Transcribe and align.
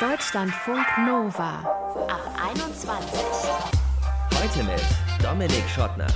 Deutschlandfunk 0.00 0.86
Nova 1.08 1.58
ab 2.06 2.20
21. 2.52 3.20
Heute 4.32 4.62
mit 4.62 4.80
Dominik 5.20 5.68
Schottner. 5.68 6.06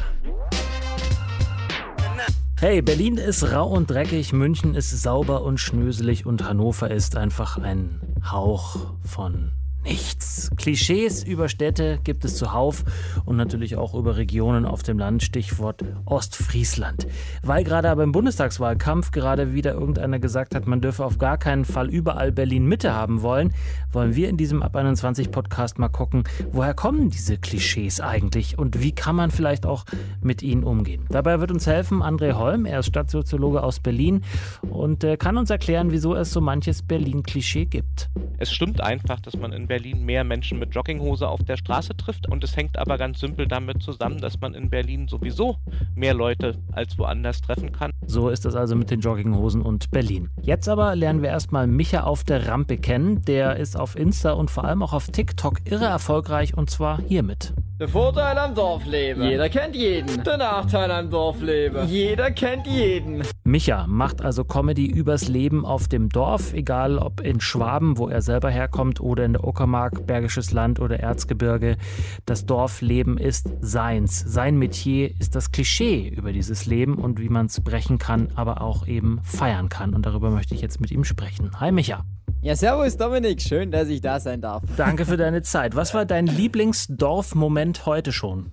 Hey, 2.60 2.80
Berlin 2.80 3.16
ist 3.16 3.42
rau 3.50 3.66
und 3.66 3.90
dreckig, 3.90 4.32
München 4.32 4.76
ist 4.76 4.90
sauber 4.90 5.42
und 5.42 5.58
schnöselig 5.58 6.26
und 6.26 6.44
Hannover 6.44 6.92
ist 6.92 7.16
einfach 7.16 7.58
ein 7.58 8.00
Hauch 8.30 8.76
von 9.04 9.50
nichts. 9.84 10.50
Klischees 10.56 11.22
über 11.24 11.48
Städte 11.48 11.98
gibt 12.04 12.24
es 12.24 12.36
zuhauf 12.36 12.84
und 13.24 13.36
natürlich 13.36 13.76
auch 13.76 13.94
über 13.94 14.16
Regionen 14.16 14.64
auf 14.64 14.82
dem 14.82 14.98
Land, 14.98 15.22
Stichwort 15.22 15.84
Ostfriesland. 16.04 17.06
Weil 17.42 17.64
gerade 17.64 17.90
aber 17.90 18.02
im 18.02 18.12
Bundestagswahlkampf 18.12 19.10
gerade 19.10 19.54
wieder 19.54 19.72
irgendeiner 19.72 20.18
gesagt 20.18 20.54
hat, 20.54 20.66
man 20.66 20.80
dürfe 20.80 21.04
auf 21.04 21.18
gar 21.18 21.38
keinen 21.38 21.64
Fall 21.64 21.88
überall 21.88 22.32
Berlin 22.32 22.66
Mitte 22.66 22.94
haben 22.94 23.22
wollen, 23.22 23.52
wollen 23.90 24.14
wir 24.16 24.28
in 24.28 24.36
diesem 24.36 24.62
Ab 24.62 24.76
21 24.76 25.30
Podcast 25.30 25.78
mal 25.78 25.88
gucken, 25.88 26.24
woher 26.50 26.74
kommen 26.74 27.10
diese 27.10 27.38
Klischees 27.38 28.00
eigentlich 28.00 28.58
und 28.58 28.82
wie 28.82 28.92
kann 28.92 29.16
man 29.16 29.30
vielleicht 29.30 29.66
auch 29.66 29.84
mit 30.20 30.42
ihnen 30.42 30.64
umgehen. 30.64 31.06
Dabei 31.10 31.40
wird 31.40 31.50
uns 31.50 31.66
helfen 31.66 32.02
André 32.02 32.34
Holm, 32.34 32.66
er 32.66 32.80
ist 32.80 32.86
Stadtsoziologe 32.86 33.62
aus 33.62 33.80
Berlin 33.80 34.22
und 34.70 35.04
äh, 35.04 35.16
kann 35.16 35.36
uns 35.36 35.50
erklären, 35.50 35.90
wieso 35.90 36.14
es 36.14 36.32
so 36.32 36.40
manches 36.40 36.82
Berlin-Klischee 36.82 37.66
gibt. 37.66 38.10
Es 38.38 38.52
stimmt 38.52 38.80
einfach, 38.80 39.20
dass 39.20 39.36
man 39.36 39.52
in 39.52 39.68
Berlin 39.72 40.04
mehr 40.04 40.22
Menschen 40.22 40.58
mit 40.58 40.74
Jogginghose 40.74 41.26
auf 41.26 41.44
der 41.44 41.56
Straße 41.56 41.96
trifft. 41.96 42.28
Und 42.28 42.44
es 42.44 42.54
hängt 42.54 42.76
aber 42.76 42.98
ganz 42.98 43.20
simpel 43.20 43.48
damit 43.48 43.82
zusammen, 43.82 44.20
dass 44.20 44.38
man 44.38 44.52
in 44.52 44.68
Berlin 44.68 45.08
sowieso 45.08 45.56
mehr 45.94 46.12
Leute 46.12 46.58
als 46.72 46.98
woanders 46.98 47.40
treffen 47.40 47.72
kann. 47.72 47.90
So 48.06 48.28
ist 48.28 48.44
es 48.44 48.54
also 48.54 48.76
mit 48.76 48.90
den 48.90 49.00
Jogginghosen 49.00 49.62
und 49.62 49.90
Berlin. 49.90 50.28
Jetzt 50.42 50.68
aber 50.68 50.94
lernen 50.94 51.22
wir 51.22 51.30
erstmal 51.30 51.66
Micha 51.66 52.02
auf 52.02 52.22
der 52.22 52.48
Rampe 52.48 52.76
kennen. 52.76 53.22
Der 53.24 53.56
ist 53.56 53.80
auf 53.80 53.96
Insta 53.96 54.32
und 54.32 54.50
vor 54.50 54.66
allem 54.66 54.82
auch 54.82 54.92
auf 54.92 55.06
TikTok 55.06 55.60
irre 55.64 55.86
erfolgreich 55.86 56.54
und 56.54 56.68
zwar 56.68 57.00
hiermit. 57.00 57.54
Der 57.80 57.88
Vorteil 57.88 58.36
am 58.38 58.54
Dorfleben. 58.54 59.22
Jeder 59.24 59.48
kennt 59.48 59.74
jeden. 59.74 60.22
Der 60.22 60.36
Nachteil 60.36 60.90
am 60.90 61.08
Dorfleben. 61.08 61.88
Jeder 61.88 62.30
kennt 62.30 62.66
jeden. 62.66 63.22
Micha 63.52 63.86
macht 63.86 64.22
also 64.22 64.44
Comedy 64.44 64.86
übers 64.86 65.28
Leben 65.28 65.66
auf 65.66 65.86
dem 65.86 66.08
Dorf, 66.08 66.54
egal 66.54 66.96
ob 66.96 67.20
in 67.20 67.38
Schwaben, 67.38 67.98
wo 67.98 68.08
er 68.08 68.22
selber 68.22 68.48
herkommt, 68.48 68.98
oder 68.98 69.26
in 69.26 69.34
der 69.34 69.44
Uckermark, 69.44 70.06
Bergisches 70.06 70.52
Land 70.52 70.80
oder 70.80 71.00
Erzgebirge. 71.00 71.76
Das 72.24 72.46
Dorfleben 72.46 73.18
ist 73.18 73.50
seins. 73.60 74.18
Sein 74.20 74.56
Metier 74.56 75.10
ist 75.20 75.34
das 75.34 75.52
Klischee 75.52 76.08
über 76.08 76.32
dieses 76.32 76.64
Leben 76.64 76.94
und 76.94 77.20
wie 77.20 77.28
man 77.28 77.44
es 77.44 77.60
brechen 77.60 77.98
kann, 77.98 78.28
aber 78.36 78.62
auch 78.62 78.86
eben 78.86 79.20
feiern 79.22 79.68
kann. 79.68 79.92
Und 79.92 80.06
darüber 80.06 80.30
möchte 80.30 80.54
ich 80.54 80.62
jetzt 80.62 80.80
mit 80.80 80.90
ihm 80.90 81.04
sprechen. 81.04 81.50
Hi 81.60 81.72
Micha. 81.72 82.06
Ja, 82.40 82.56
servus 82.56 82.96
Dominik, 82.96 83.42
schön, 83.42 83.70
dass 83.70 83.88
ich 83.88 84.00
da 84.00 84.18
sein 84.18 84.40
darf. 84.40 84.62
Danke 84.78 85.04
für 85.04 85.18
deine 85.18 85.42
Zeit. 85.42 85.76
Was 85.76 85.92
war 85.92 86.06
dein 86.06 86.26
Lieblingsdorfmoment 86.26 87.84
heute 87.84 88.12
schon? 88.12 88.50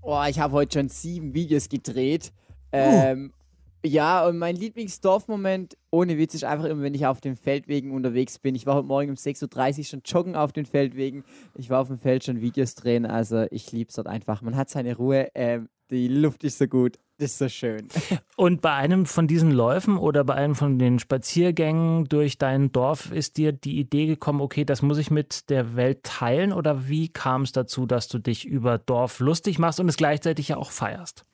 Oh, 0.00 0.22
ich 0.26 0.40
habe 0.40 0.54
heute 0.54 0.78
schon 0.78 0.88
sieben 0.88 1.34
Videos 1.34 1.68
gedreht. 1.68 2.32
Ähm, 2.72 3.34
ja, 3.84 4.26
und 4.26 4.38
mein 4.38 4.56
Lieblingsdorfmoment, 4.56 5.76
ohne 5.90 6.16
Witz, 6.16 6.34
ist 6.34 6.44
einfach 6.44 6.66
immer, 6.66 6.82
wenn 6.82 6.94
ich 6.94 7.06
auf 7.06 7.20
den 7.20 7.36
Feldwegen 7.36 7.90
unterwegs 7.90 8.38
bin. 8.38 8.54
Ich 8.54 8.66
war 8.66 8.76
heute 8.76 8.86
Morgen 8.86 9.10
um 9.10 9.16
6.30 9.16 9.78
Uhr 9.78 9.84
schon 9.84 10.02
joggen 10.04 10.36
auf 10.36 10.52
den 10.52 10.66
Feldwegen. 10.66 11.24
Ich 11.56 11.68
war 11.68 11.80
auf 11.80 11.88
dem 11.88 11.98
Feld 11.98 12.24
schon 12.24 12.40
Videos 12.40 12.74
drehen. 12.74 13.06
Also 13.06 13.46
ich 13.50 13.72
liebe 13.72 13.88
es 13.88 13.96
dort 13.96 14.06
einfach. 14.06 14.40
Man 14.40 14.56
hat 14.56 14.70
seine 14.70 14.96
Ruhe. 14.96 15.28
Ähm, 15.34 15.68
die 15.90 16.08
Luft 16.08 16.44
ist 16.44 16.58
so 16.58 16.66
gut. 16.66 16.98
Das 17.18 17.32
ist 17.32 17.38
so 17.38 17.48
schön. 17.48 17.88
Und 18.36 18.62
bei 18.62 18.72
einem 18.72 19.04
von 19.04 19.26
diesen 19.26 19.50
Läufen 19.50 19.98
oder 19.98 20.24
bei 20.24 20.34
einem 20.34 20.54
von 20.54 20.78
den 20.78 20.98
Spaziergängen 20.98 22.04
durch 22.04 22.38
dein 22.38 22.72
Dorf 22.72 23.12
ist 23.12 23.36
dir 23.36 23.52
die 23.52 23.78
Idee 23.78 24.06
gekommen, 24.06 24.40
okay, 24.40 24.64
das 24.64 24.82
muss 24.82 24.98
ich 24.98 25.10
mit 25.10 25.50
der 25.50 25.76
Welt 25.76 26.02
teilen? 26.04 26.52
Oder 26.52 26.88
wie 26.88 27.08
kam 27.08 27.42
es 27.42 27.52
dazu, 27.52 27.86
dass 27.86 28.08
du 28.08 28.18
dich 28.18 28.46
über 28.46 28.78
Dorf 28.78 29.20
lustig 29.20 29.58
machst 29.58 29.80
und 29.80 29.88
es 29.88 29.96
gleichzeitig 29.96 30.48
ja 30.48 30.56
auch 30.56 30.70
feierst? 30.70 31.26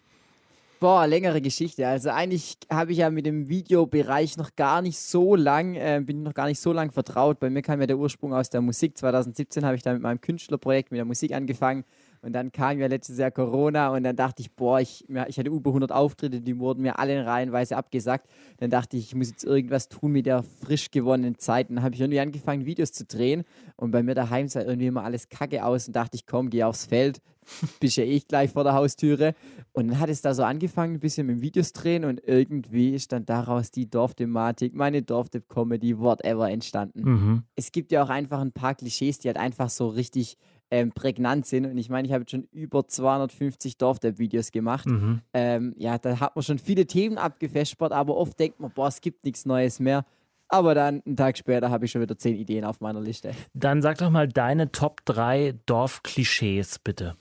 Boah, 0.81 1.09
längere 1.09 1.41
Geschichte. 1.41 1.89
Also 1.89 2.11
eigentlich 2.11 2.57
habe 2.71 2.93
ich 2.93 2.99
ja 2.99 3.11
mit 3.11 3.27
dem 3.27 3.49
Videobereich 3.49 4.37
noch 4.37 4.55
gar 4.55 4.81
nicht 4.81 5.01
so 5.01 5.35
lang, 5.35 5.75
äh, 5.75 6.01
bin 6.05 6.23
noch 6.23 6.35
gar 6.35 6.47
nicht 6.47 6.61
so 6.61 6.73
lang 6.73 6.93
vertraut. 6.93 7.41
Bei 7.41 7.51
mir 7.51 7.63
kam 7.63 7.81
ja 7.81 7.89
der 7.89 7.99
Ursprung 7.99 8.33
aus 8.33 8.49
der 8.49 8.61
Musik. 8.61 8.97
2017 8.97 9.65
habe 9.65 9.75
ich 9.75 9.83
da 9.83 9.93
mit 9.93 10.03
meinem 10.03 10.21
Künstlerprojekt 10.21 10.93
mit 10.93 10.99
der 10.99 11.05
Musik 11.05 11.33
angefangen. 11.33 11.83
Und 12.23 12.33
dann 12.33 12.53
kam 12.53 12.79
ja 12.79 12.87
letztes 12.87 13.19
Jahr 13.19 13.33
Corona 13.33 13.89
und 13.89 14.05
dann 14.05 14.15
dachte 14.15 14.41
ich, 14.41 14.53
boah, 14.53 14.79
ich, 14.79 15.05
ich 15.09 15.39
hatte 15.39 15.51
über 15.51 15.71
100 15.71 15.91
Auftritte, 15.91 16.41
die 16.41 16.61
wurden 16.61 16.83
mir 16.83 17.01
alle 17.01 17.27
reihenweise 17.27 17.77
abgesagt. 17.77 18.29
Dann 18.59 18.71
dachte 18.71 18.97
ich, 18.97 19.07
ich 19.07 19.15
muss 19.17 19.31
jetzt 19.31 19.43
irgendwas 19.43 19.89
tun 19.89 20.13
mit 20.13 20.27
der 20.27 20.45
frisch 20.45 20.93
gewonnenen 20.93 21.39
Zeit. 21.39 21.71
Und 21.71 21.77
dann 21.77 21.85
habe 21.85 21.97
ich 21.97 22.01
irgendwie 22.01 22.21
angefangen, 22.21 22.67
Videos 22.67 22.93
zu 22.93 23.05
drehen. 23.05 23.43
Und 23.75 23.91
bei 23.91 24.05
mir 24.05 24.15
daheim 24.15 24.47
sah 24.47 24.63
irgendwie 24.63 24.87
immer 24.87 25.03
alles 25.03 25.29
kacke 25.29 25.65
aus 25.65 25.89
und 25.89 25.97
dachte 25.97 26.15
ich, 26.15 26.25
komm, 26.25 26.51
geh 26.51 26.63
aufs 26.63 26.87
Feld. 26.87 27.21
Bist 27.81 27.97
ja 27.97 28.05
eh 28.05 28.21
gleich 28.21 28.51
vor 28.51 28.65
der 28.65 28.75
Haustüre. 28.75 29.35
Und 29.73 29.89
dann 29.89 30.01
hat 30.01 30.09
es 30.09 30.23
da 30.23 30.35
so 30.35 30.43
angefangen, 30.43 30.95
ein 30.95 31.01
bisschen 31.01 31.27
mit 31.27 31.41
Videos 31.41 31.73
drehen 31.73 32.05
und 32.05 32.21
irgendwie 32.25 32.95
ist 32.95 33.13
dann 33.13 33.27
daraus 33.27 33.71
die 33.71 33.89
Dorfthematik, 33.89 34.75
meine 34.75 35.03
Dorfdip-Comedy, 35.03 35.99
whatever 35.99 36.51
entstanden. 36.51 37.03
Mhm. 37.03 37.43
Es 37.55 37.73
gibt 37.73 37.93
ja 37.93 38.03
auch 38.03 38.09
einfach 38.09 38.41
ein 38.41 38.53
paar 38.53 38.75
Klischees, 38.75 39.19
die 39.19 39.29
halt 39.29 39.39
einfach 39.39 39.71
so 39.71 39.89
richtig 39.89 40.37
ähm, 40.71 40.93
prägnant 40.93 41.47
sind. 41.47 41.67
Und 41.67 41.79
ich 41.79 41.89
meine, 41.89 42.07
ich 42.07 42.13
habe 42.13 42.23
jetzt 42.23 42.31
schon 42.31 42.45
über 42.53 42.87
250 42.87 43.79
Dorfdepp-Videos 43.79 44.53
gemacht. 44.53 44.87
Mhm. 44.87 45.21
Ähm, 45.33 45.75
ja, 45.77 45.99
da 45.99 46.21
hat 46.21 46.37
man 46.37 46.43
schon 46.43 46.59
viele 46.59 46.87
Themen 46.87 47.19
abgefespert, 47.19 47.93
aber 47.93 48.17
oft 48.17 48.39
denkt 48.39 48.61
man, 48.61 48.71
boah, 48.71 48.89
es 48.89 49.01
gibt 49.01 49.25
nichts 49.25 49.47
Neues 49.47 49.81
mehr. 49.81 50.05
Aber 50.49 50.75
dann, 50.75 51.03
einen 51.05 51.17
Tag 51.17 51.37
später, 51.37 51.71
habe 51.71 51.85
ich 51.85 51.91
schon 51.91 52.01
wieder 52.01 52.17
zehn 52.17 52.35
Ideen 52.35 52.65
auf 52.65 52.81
meiner 52.81 53.01
Liste. 53.01 53.33
Dann 53.53 53.83
sag 53.83 53.99
doch 53.99 54.11
mal 54.11 54.27
deine 54.27 54.73
Top 54.73 55.05
3 55.05 55.55
Dorfklischees, 55.67 56.79
bitte. 56.79 57.17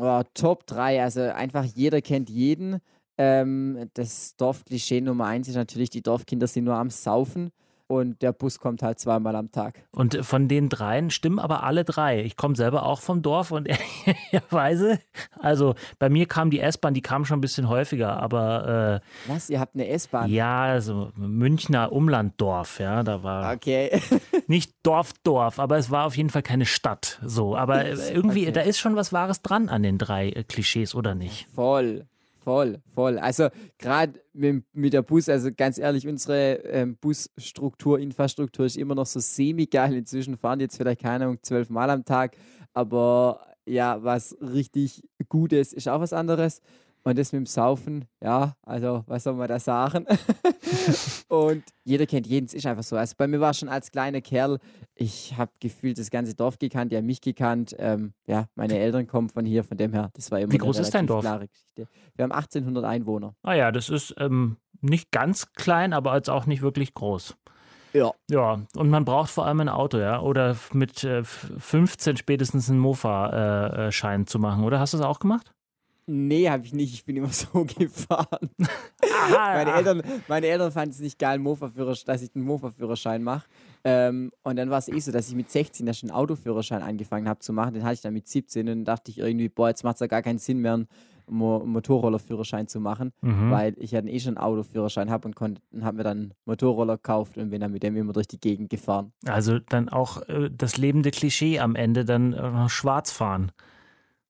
Oh, 0.00 0.22
Top 0.34 0.64
3, 0.66 1.02
also 1.02 1.22
einfach 1.22 1.64
jeder 1.64 2.00
kennt 2.00 2.30
jeden. 2.30 2.80
Ähm, 3.16 3.90
das 3.94 4.36
Dorfklischee 4.36 5.00
Nummer 5.00 5.26
1 5.26 5.48
ist 5.48 5.56
natürlich, 5.56 5.90
die 5.90 6.02
Dorfkinder 6.02 6.46
sind 6.46 6.64
nur 6.64 6.74
am 6.76 6.90
Saufen 6.90 7.50
und 7.88 8.22
der 8.22 8.32
Bus 8.32 8.60
kommt 8.60 8.82
halt 8.82 9.00
zweimal 9.00 9.34
am 9.34 9.50
Tag. 9.50 9.82
Und 9.90 10.24
von 10.24 10.46
den 10.46 10.68
dreien 10.68 11.10
stimmen 11.10 11.38
aber 11.38 11.64
alle 11.64 11.84
drei. 11.84 12.22
Ich 12.22 12.36
komme 12.36 12.54
selber 12.54 12.84
auch 12.86 13.00
vom 13.00 13.22
Dorf 13.22 13.50
und 13.50 13.66
ehrlicherweise, 14.06 15.00
also 15.40 15.74
bei 15.98 16.08
mir 16.08 16.26
kam 16.26 16.50
die 16.50 16.60
S-Bahn, 16.60 16.94
die 16.94 17.00
kam 17.00 17.24
schon 17.24 17.38
ein 17.38 17.40
bisschen 17.40 17.68
häufiger, 17.68 18.16
aber. 18.22 19.00
Äh, 19.26 19.30
Was? 19.32 19.50
Ihr 19.50 19.58
habt 19.58 19.74
eine 19.74 19.88
S-Bahn? 19.88 20.30
Ja, 20.30 20.62
also 20.64 21.10
Münchner 21.16 21.90
Umlanddorf, 21.92 22.78
ja, 22.78 23.02
da 23.02 23.22
war. 23.22 23.54
Okay. 23.54 24.00
nicht 24.46 24.72
Dorf, 24.82 25.12
Dorf, 25.24 25.58
aber 25.58 25.78
es 25.78 25.90
war 25.90 26.04
auf 26.06 26.16
jeden 26.16 26.30
Fall 26.30 26.42
keine 26.42 26.66
Stadt. 26.66 27.18
So, 27.24 27.56
aber 27.56 27.86
irgendwie, 27.86 28.42
Okay. 28.42 28.52
da 28.52 28.60
ist 28.60 28.78
schon 28.78 28.96
was 28.96 29.12
Wahres 29.12 29.42
dran 29.42 29.68
an 29.68 29.82
den 29.82 29.98
drei 29.98 30.28
äh, 30.28 30.44
Klischees, 30.44 30.94
oder 30.94 31.14
nicht? 31.14 31.48
Voll, 31.54 32.06
voll, 32.48 32.80
voll. 32.94 33.18
Also 33.18 33.48
gerade 33.76 34.22
mit, 34.32 34.64
mit 34.72 34.94
der 34.94 35.02
Bus, 35.02 35.28
also 35.28 35.50
ganz 35.54 35.76
ehrlich, 35.76 36.08
unsere 36.08 36.54
ähm, 36.64 36.96
Busstruktur, 36.96 37.98
Infrastruktur 37.98 38.64
ist 38.64 38.78
immer 38.78 38.94
noch 38.94 39.04
so 39.04 39.20
semi-geil. 39.20 39.92
Inzwischen 39.94 40.34
fahren 40.38 40.58
jetzt 40.60 40.78
vielleicht 40.78 41.02
keine 41.02 41.26
Ahnung 41.26 41.38
zwölf 41.42 41.68
Mal 41.68 41.90
am 41.90 42.06
Tag, 42.06 42.38
aber 42.72 43.44
ja, 43.66 44.02
was 44.02 44.34
richtig 44.40 45.02
Gutes 45.28 45.74
ist 45.74 45.90
auch 45.90 46.00
was 46.00 46.14
anderes. 46.14 46.62
Und 47.04 47.18
das 47.18 47.32
mit 47.32 47.40
dem 47.40 47.46
Saufen, 47.46 48.04
ja, 48.22 48.54
also 48.62 49.02
was 49.06 49.24
soll 49.24 49.34
man 49.34 49.48
da 49.48 49.58
sagen? 49.58 50.06
und 51.28 51.62
jeder 51.84 52.06
kennt 52.06 52.26
jeden, 52.26 52.46
es 52.46 52.54
ist 52.54 52.66
einfach 52.66 52.82
so. 52.82 52.96
Also 52.96 53.14
bei 53.16 53.26
mir 53.26 53.40
war 53.40 53.54
schon 53.54 53.68
als 53.68 53.90
kleiner 53.90 54.20
Kerl, 54.20 54.58
ich 54.94 55.36
habe 55.36 55.52
gefühlt 55.60 55.98
das 55.98 56.10
ganze 56.10 56.34
Dorf 56.34 56.58
gekannt, 56.58 56.92
die 56.92 56.96
haben 56.96 57.06
mich 57.06 57.20
gekannt. 57.20 57.74
Ähm, 57.78 58.12
ja, 58.26 58.46
meine 58.56 58.78
Eltern 58.78 59.06
kommen 59.06 59.28
von 59.28 59.46
hier, 59.46 59.64
von 59.64 59.76
dem 59.76 59.92
her, 59.92 60.10
das 60.14 60.30
war 60.30 60.40
immer 60.40 60.52
Wie 60.52 60.56
eine 60.56 60.64
groß 60.64 60.80
ist 60.80 60.94
dein 60.94 61.06
Dorf? 61.06 61.22
klare 61.22 61.48
Geschichte. 61.48 61.88
Wir 62.14 62.24
haben 62.24 62.32
1800 62.32 62.84
Einwohner. 62.84 63.34
Ah 63.42 63.54
ja, 63.54 63.72
das 63.72 63.88
ist 63.88 64.14
ähm, 64.18 64.56
nicht 64.80 65.10
ganz 65.10 65.52
klein, 65.52 65.92
aber 65.92 66.14
jetzt 66.16 66.28
auch 66.28 66.46
nicht 66.46 66.62
wirklich 66.62 66.94
groß. 66.94 67.36
Ja. 67.92 68.12
Ja, 68.30 68.60
und 68.76 68.90
man 68.90 69.04
braucht 69.04 69.30
vor 69.30 69.46
allem 69.46 69.60
ein 69.60 69.68
Auto, 69.68 69.98
ja, 69.98 70.20
oder 70.20 70.56
mit 70.72 71.04
äh, 71.04 71.24
15 71.24 72.16
spätestens 72.16 72.68
einen 72.68 72.80
Mofa-Schein 72.80 74.26
zu 74.26 74.38
machen, 74.38 74.64
oder? 74.64 74.78
Hast 74.78 74.92
du 74.92 74.98
das 74.98 75.06
auch 75.06 75.20
gemacht? 75.20 75.52
Nee, 76.10 76.48
habe 76.48 76.64
ich 76.64 76.72
nicht. 76.72 76.94
Ich 76.94 77.04
bin 77.04 77.16
immer 77.16 77.28
so 77.32 77.64
gefahren. 77.64 78.48
Aha, 79.02 79.54
meine, 79.54 79.72
Eltern, 79.74 80.02
meine 80.26 80.46
Eltern 80.46 80.72
fanden 80.72 80.90
es 80.90 81.00
nicht 81.00 81.18
geil, 81.18 81.38
dass 82.06 82.22
ich 82.22 82.30
einen 82.34 82.44
Mofa-Führerschein 82.44 83.22
mache. 83.22 83.46
Ähm, 83.84 84.32
und 84.42 84.56
dann 84.56 84.70
war 84.70 84.78
es 84.78 84.88
eh 84.88 84.98
so, 85.00 85.12
dass 85.12 85.28
ich 85.28 85.34
mit 85.34 85.50
16 85.50 85.86
ja 85.86 85.92
schon 85.92 86.10
einen 86.10 86.18
Autoführerschein 86.18 86.82
angefangen 86.82 87.28
habe 87.28 87.40
zu 87.40 87.52
machen. 87.52 87.74
Den 87.74 87.84
hatte 87.84 87.94
ich 87.94 88.00
dann 88.00 88.14
mit 88.14 88.26
17 88.26 88.62
und 88.62 88.66
dann 88.66 88.84
dachte 88.84 89.10
ich 89.10 89.18
irgendwie, 89.18 89.48
boah, 89.50 89.68
jetzt 89.68 89.84
macht 89.84 89.96
es 89.96 90.00
ja 90.00 90.06
gar 90.06 90.22
keinen 90.22 90.38
Sinn 90.38 90.58
mehr, 90.60 90.74
einen 90.74 90.88
Mo 91.30 91.58
Motorrollerführerschein 91.66 92.68
zu 92.68 92.80
machen, 92.80 93.12
Mhm. 93.20 93.50
weil 93.50 93.74
ich 93.76 93.90
ja 93.90 94.00
dann 94.00 94.08
eh 94.08 94.18
schon 94.18 94.38
einen 94.38 94.44
Autoführerschein 94.46 95.10
habe 95.10 95.28
und, 95.28 95.36
konnte- 95.36 95.60
und 95.72 95.84
habe 95.84 95.98
mir 95.98 96.02
dann 96.04 96.18
einen 96.18 96.34
Motorroller 96.46 96.96
gekauft 96.96 97.36
und 97.36 97.50
bin 97.50 97.60
dann 97.60 97.70
mit 97.72 97.82
dem 97.82 97.96
immer 97.98 98.14
durch 98.14 98.28
die 98.28 98.40
Gegend 98.40 98.70
gefahren. 98.70 99.12
Also 99.26 99.58
dann 99.58 99.90
auch 99.90 100.22
äh, 100.28 100.48
das 100.50 100.78
lebende 100.78 101.10
Klischee 101.10 101.58
am 101.60 101.76
Ende, 101.76 102.06
dann 102.06 102.32
äh, 102.32 102.68
schwarz 102.70 103.12
fahren. 103.12 103.52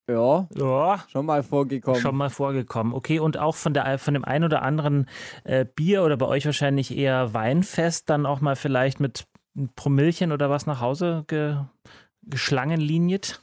Ja, 0.08 0.49
Ja, 0.56 1.05
schon 1.08 1.26
mal 1.26 1.43
vorgekommen. 1.43 2.00
schon 2.00 2.16
mal 2.16 2.31
vorgekommen. 2.31 2.94
Okay, 2.94 3.19
und 3.20 3.37
auch 3.37 3.55
von, 3.56 3.75
der, 3.75 3.99
von 3.99 4.14
dem 4.14 4.25
ein 4.25 4.43
oder 4.43 4.62
anderen 4.62 5.06
äh, 5.44 5.66
Bier 5.66 6.02
oder 6.02 6.16
bei 6.16 6.26
euch 6.26 6.46
wahrscheinlich 6.46 6.96
eher 6.96 7.34
Weinfest 7.34 8.08
dann 8.08 8.25
auch 8.25 8.40
mal 8.40 8.56
vielleicht 8.56 9.00
mit 9.00 9.26
ein 9.55 9.69
Promillchen 9.75 10.32
oder 10.32 10.49
was 10.49 10.66
nach 10.66 10.81
Hause 10.81 11.25
ge 11.26 11.56
geschlangenliniert? 12.22 13.40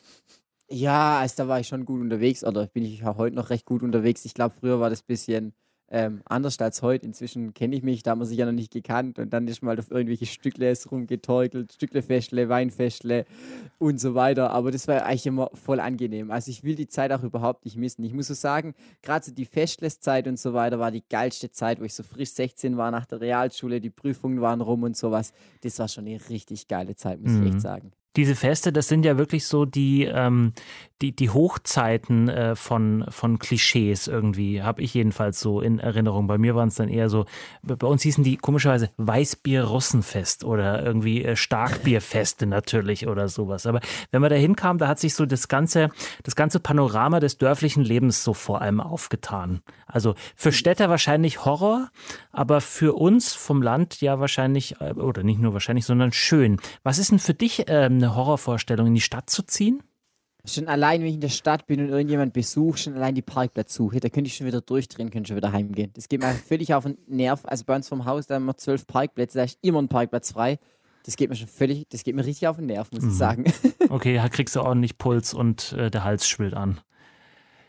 Ja, 0.67 1.19
also 1.19 1.35
da 1.37 1.47
war 1.47 1.59
ich 1.59 1.67
schon 1.67 1.85
gut 1.85 2.01
unterwegs 2.01 2.43
oder 2.43 2.67
bin 2.67 2.83
ich 2.85 3.05
auch 3.05 3.17
heute 3.17 3.35
noch 3.35 3.49
recht 3.49 3.65
gut 3.65 3.83
unterwegs. 3.83 4.25
Ich 4.25 4.33
glaube, 4.33 4.55
früher 4.59 4.79
war 4.79 4.89
das 4.89 5.01
ein 5.01 5.07
bisschen 5.07 5.53
ähm, 5.89 6.21
anders 6.25 6.59
als 6.59 6.81
heute. 6.81 7.05
Inzwischen 7.05 7.53
kenne 7.53 7.75
ich 7.75 7.83
mich, 7.83 8.03
da 8.03 8.11
haben 8.11 8.19
wir 8.19 8.25
sich 8.25 8.37
ja 8.37 8.45
noch 8.45 8.51
nicht 8.51 8.71
gekannt 8.71 9.19
und 9.19 9.31
dann 9.31 9.47
ist 9.47 9.61
mal 9.61 9.77
auf 9.77 9.91
irgendwelche 9.91 10.25
Stückles 10.25 10.91
rumgetorkelt, 10.91 11.73
Stücklefestle, 11.73 12.49
Weinfestle 12.49 13.25
und 13.77 13.99
so 13.99 14.15
weiter. 14.15 14.51
Aber 14.51 14.71
das 14.71 14.87
war 14.87 15.05
eigentlich 15.05 15.27
immer 15.27 15.49
voll 15.53 15.79
angenehm. 15.79 16.31
Also 16.31 16.51
ich 16.51 16.63
will 16.63 16.75
die 16.75 16.87
Zeit 16.87 17.11
auch 17.11 17.23
überhaupt 17.23 17.65
nicht 17.65 17.77
missen. 17.77 18.03
Ich 18.03 18.13
muss 18.13 18.27
so 18.27 18.33
sagen, 18.33 18.73
gerade 19.01 19.25
so 19.25 19.31
die 19.31 19.45
Festles-Zeit 19.45 20.27
und 20.27 20.39
so 20.39 20.53
weiter 20.53 20.79
war 20.79 20.91
die 20.91 21.03
geilste 21.07 21.51
Zeit, 21.51 21.79
wo 21.79 21.83
ich 21.83 21.93
so 21.93 22.03
frisch 22.03 22.31
16 22.31 22.77
war 22.77 22.91
nach 22.91 23.05
der 23.05 23.21
Realschule, 23.21 23.79
die 23.79 23.89
Prüfungen 23.89 24.41
waren 24.41 24.61
rum 24.61 24.83
und 24.83 24.97
sowas. 24.97 25.33
Das 25.61 25.77
war 25.79 25.87
schon 25.87 26.07
eine 26.07 26.19
richtig 26.29 26.67
geile 26.67 26.95
Zeit, 26.95 27.21
muss 27.21 27.33
ich 27.33 27.45
echt 27.45 27.61
sagen 27.61 27.91
diese 28.15 28.35
Feste, 28.35 28.71
das 28.71 28.87
sind 28.87 29.05
ja 29.05 29.17
wirklich 29.17 29.45
so 29.45 29.65
die, 29.65 30.03
ähm, 30.03 30.53
die, 31.01 31.13
die 31.13 31.29
Hochzeiten 31.29 32.29
äh, 32.29 32.55
von, 32.55 33.05
von 33.09 33.37
Klischees 33.37 34.07
irgendwie, 34.07 34.63
habe 34.63 34.81
ich 34.81 34.93
jedenfalls 34.93 35.41
so 35.41 35.59
in 35.59 35.79
Erinnerung. 35.79 36.27
Bei 36.27 36.37
mir 36.37 36.55
waren 36.55 36.69
es 36.69 36.75
dann 36.75 36.87
eher 36.87 37.09
so, 37.09 37.25
bei 37.63 37.85
uns 37.85 38.03
hießen 38.03 38.23
die 38.23 38.37
komischerweise 38.37 38.89
Weißbier-Russenfest 38.97 40.45
oder 40.45 40.83
irgendwie 40.85 41.23
äh, 41.25 41.35
Starkbierfeste 41.35 42.45
natürlich 42.45 43.07
oder 43.07 43.27
sowas. 43.27 43.67
Aber 43.67 43.81
wenn 44.11 44.21
man 44.21 44.29
da 44.29 44.37
hinkam, 44.37 44.77
da 44.77 44.87
hat 44.87 44.99
sich 44.99 45.15
so 45.15 45.25
das 45.25 45.49
ganze, 45.49 45.89
das 46.23 46.35
ganze 46.35 46.61
Panorama 46.61 47.19
des 47.19 47.37
dörflichen 47.37 47.83
Lebens 47.83 48.23
so 48.23 48.33
vor 48.33 48.61
allem 48.61 48.79
aufgetan. 48.79 49.61
Also 49.87 50.15
für 50.35 50.53
Städter 50.53 50.89
wahrscheinlich 50.89 51.43
Horror, 51.43 51.89
aber 52.31 52.61
für 52.61 52.93
uns 52.93 53.33
vom 53.33 53.61
Land 53.61 53.99
ja 53.99 54.21
wahrscheinlich, 54.21 54.79
äh, 54.79 54.93
oder 54.93 55.23
nicht 55.23 55.41
nur 55.41 55.51
wahrscheinlich, 55.51 55.85
sondern 55.85 56.13
schön. 56.13 56.57
Was 56.83 56.99
ist 56.99 57.11
denn 57.11 57.19
für 57.19 57.33
dich 57.33 57.65
ähm, 57.67 58.04
eine 58.05 58.15
Horrorvorstellung, 58.15 58.87
in 58.87 58.95
die 58.95 59.01
Stadt 59.01 59.29
zu 59.29 59.43
ziehen? 59.43 59.83
Schon 60.47 60.67
allein, 60.67 61.01
wenn 61.01 61.07
ich 61.07 61.15
in 61.15 61.21
der 61.21 61.29
Stadt 61.29 61.65
bin 61.65 61.79
und 61.79 61.89
irgendjemand 61.89 62.33
besucht, 62.33 62.79
schon 62.79 62.93
allein 62.93 63.15
die 63.15 63.23
Parkplatzsuche, 63.23 63.99
da 63.99 64.09
könnte 64.09 64.27
ich 64.27 64.35
schon 64.35 64.45
wieder 64.45 64.61
durchdrehen, 64.61 65.09
könnte 65.09 65.29
schon 65.29 65.37
wieder 65.37 65.51
heimgehen. 65.51 65.91
Das 65.95 66.07
geht 66.07 66.21
mir 66.21 66.33
völlig 66.47 66.73
auf 66.73 66.83
den 66.83 66.97
Nerv. 67.07 67.41
Also 67.45 67.65
bei 67.65 67.75
uns 67.75 67.87
vom 67.87 68.05
Haus, 68.05 68.27
da 68.27 68.35
haben 68.35 68.45
wir 68.45 68.55
zwölf 68.57 68.85
Parkplätze, 68.85 69.39
da 69.39 69.43
ist 69.43 69.57
immer 69.61 69.81
ein 69.81 69.87
Parkplatz 69.87 70.31
frei. 70.33 70.59
Das 71.05 71.17
geht 71.17 71.29
mir 71.29 71.35
schon 71.35 71.47
völlig, 71.47 71.87
das 71.89 72.03
geht 72.03 72.15
mir 72.15 72.25
richtig 72.25 72.47
auf 72.47 72.57
den 72.57 72.65
Nerv, 72.67 72.91
muss 72.91 73.03
mhm. 73.03 73.09
ich 73.09 73.15
sagen. 73.15 73.43
Okay, 73.89 74.15
da 74.21 74.29
kriegst 74.29 74.55
du 74.55 74.61
ordentlich 74.61 74.97
Puls 74.97 75.33
und 75.33 75.73
äh, 75.73 75.91
der 75.91 76.03
Hals 76.03 76.27
schwillt 76.27 76.55
an. 76.55 76.79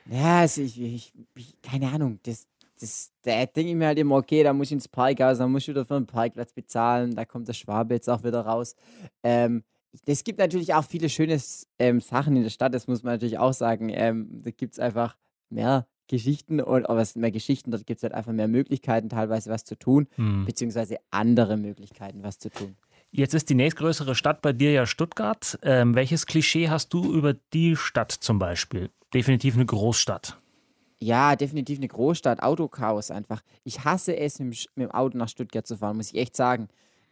Ja, 0.07 0.41
also 0.41 0.63
ich, 0.63 0.81
ich, 0.81 1.13
ich, 1.35 1.61
keine 1.61 1.89
Ahnung, 1.89 2.21
das, 2.23 2.47
das, 2.81 3.13
da 3.23 3.45
denke 3.45 3.71
ich 3.71 3.77
mir 3.77 3.89
halt 3.89 3.99
immer, 3.99 4.17
okay, 4.17 4.43
da 4.43 4.53
muss 4.53 4.69
ich 4.69 4.73
ins 4.73 4.89
Parkhaus, 4.89 5.39
dann 5.39 5.53
muss 5.53 5.63
ich 5.63 5.69
wieder 5.69 5.85
für 5.85 5.97
einen 5.97 6.07
Parkplatz 6.07 6.53
bezahlen, 6.53 7.15
da 7.15 7.25
kommt 7.25 7.49
der 7.49 7.53
Schwabe 7.53 7.95
jetzt 7.95 8.09
auch 8.09 8.25
wieder 8.25 8.41
raus. 8.41 8.77
Ähm, 9.23 9.63
es 10.05 10.25
gibt 10.25 10.39
natürlich 10.39 10.75
auch 10.75 10.85
viele 10.85 11.09
schöne 11.09 11.41
ähm, 11.79 12.01
Sachen 12.01 12.37
in 12.37 12.43
der 12.43 12.51
Stadt, 12.51 12.75
das 12.75 12.87
muss 12.87 13.03
man 13.03 13.15
natürlich 13.15 13.39
auch 13.39 13.53
sagen. 13.53 13.91
Ähm, 13.91 14.43
da 14.43 14.51
gibt 14.51 14.75
es 14.75 14.79
einfach 14.79 15.17
mehr 15.51 15.87
Geschichten 16.09 16.61
und 16.61 16.89
aber 16.89 17.01
es 17.01 17.17
mehr 17.17 17.31
Geschichten, 17.31 17.71
dort 17.71 17.87
gibt 17.87 17.99
es 17.99 18.03
halt 18.03 18.15
einfach 18.15 18.33
mehr 18.33 18.49
Möglichkeiten, 18.49 19.09
teilweise 19.09 19.51
was 19.51 19.65
zu 19.65 19.77
tun, 19.77 20.07
hm. 20.17 20.45
beziehungsweise 20.45 20.99
andere 21.11 21.57
Möglichkeiten, 21.57 22.23
was 22.23 22.39
zu 22.39 22.51
tun. 22.51 22.77
Jetzt 23.11 23.35
ist 23.35 23.49
die 23.49 23.55
nächstgrößere 23.55 24.15
Stadt 24.15 24.43
bei 24.43 24.53
dir 24.53 24.73
ja 24.73 24.87
Stuttgart. 24.87 25.59
Ähm, 25.63 25.95
welches 25.95 26.27
Klischee 26.27 26.69
hast 26.69 26.93
du 26.93 27.13
über 27.13 27.35
die 27.35 27.77
Stadt 27.77 28.13
zum 28.13 28.39
Beispiel? 28.39 28.91
Definitiv 29.15 29.55
eine 29.55 29.67
Großstadt. 29.67 30.39
Ja, 30.99 31.37
definitiv 31.37 31.79
eine 31.79 31.89
Großstadt, 31.89 32.43
Autochaos 32.43 33.11
einfach. 33.11 33.43
Ich 33.65 33.85
hasse 33.85 34.17
es, 34.17 34.39
mit 34.39 34.69
dem 34.77 34.91
Auto 34.91 35.17
nach 35.19 35.29
Stuttgart 35.29 35.67
zu 35.67 35.77
fahren, 35.77 35.97
muss 35.97 36.13
ich 36.13 36.19
echt 36.19 36.37
sagen 36.37 36.69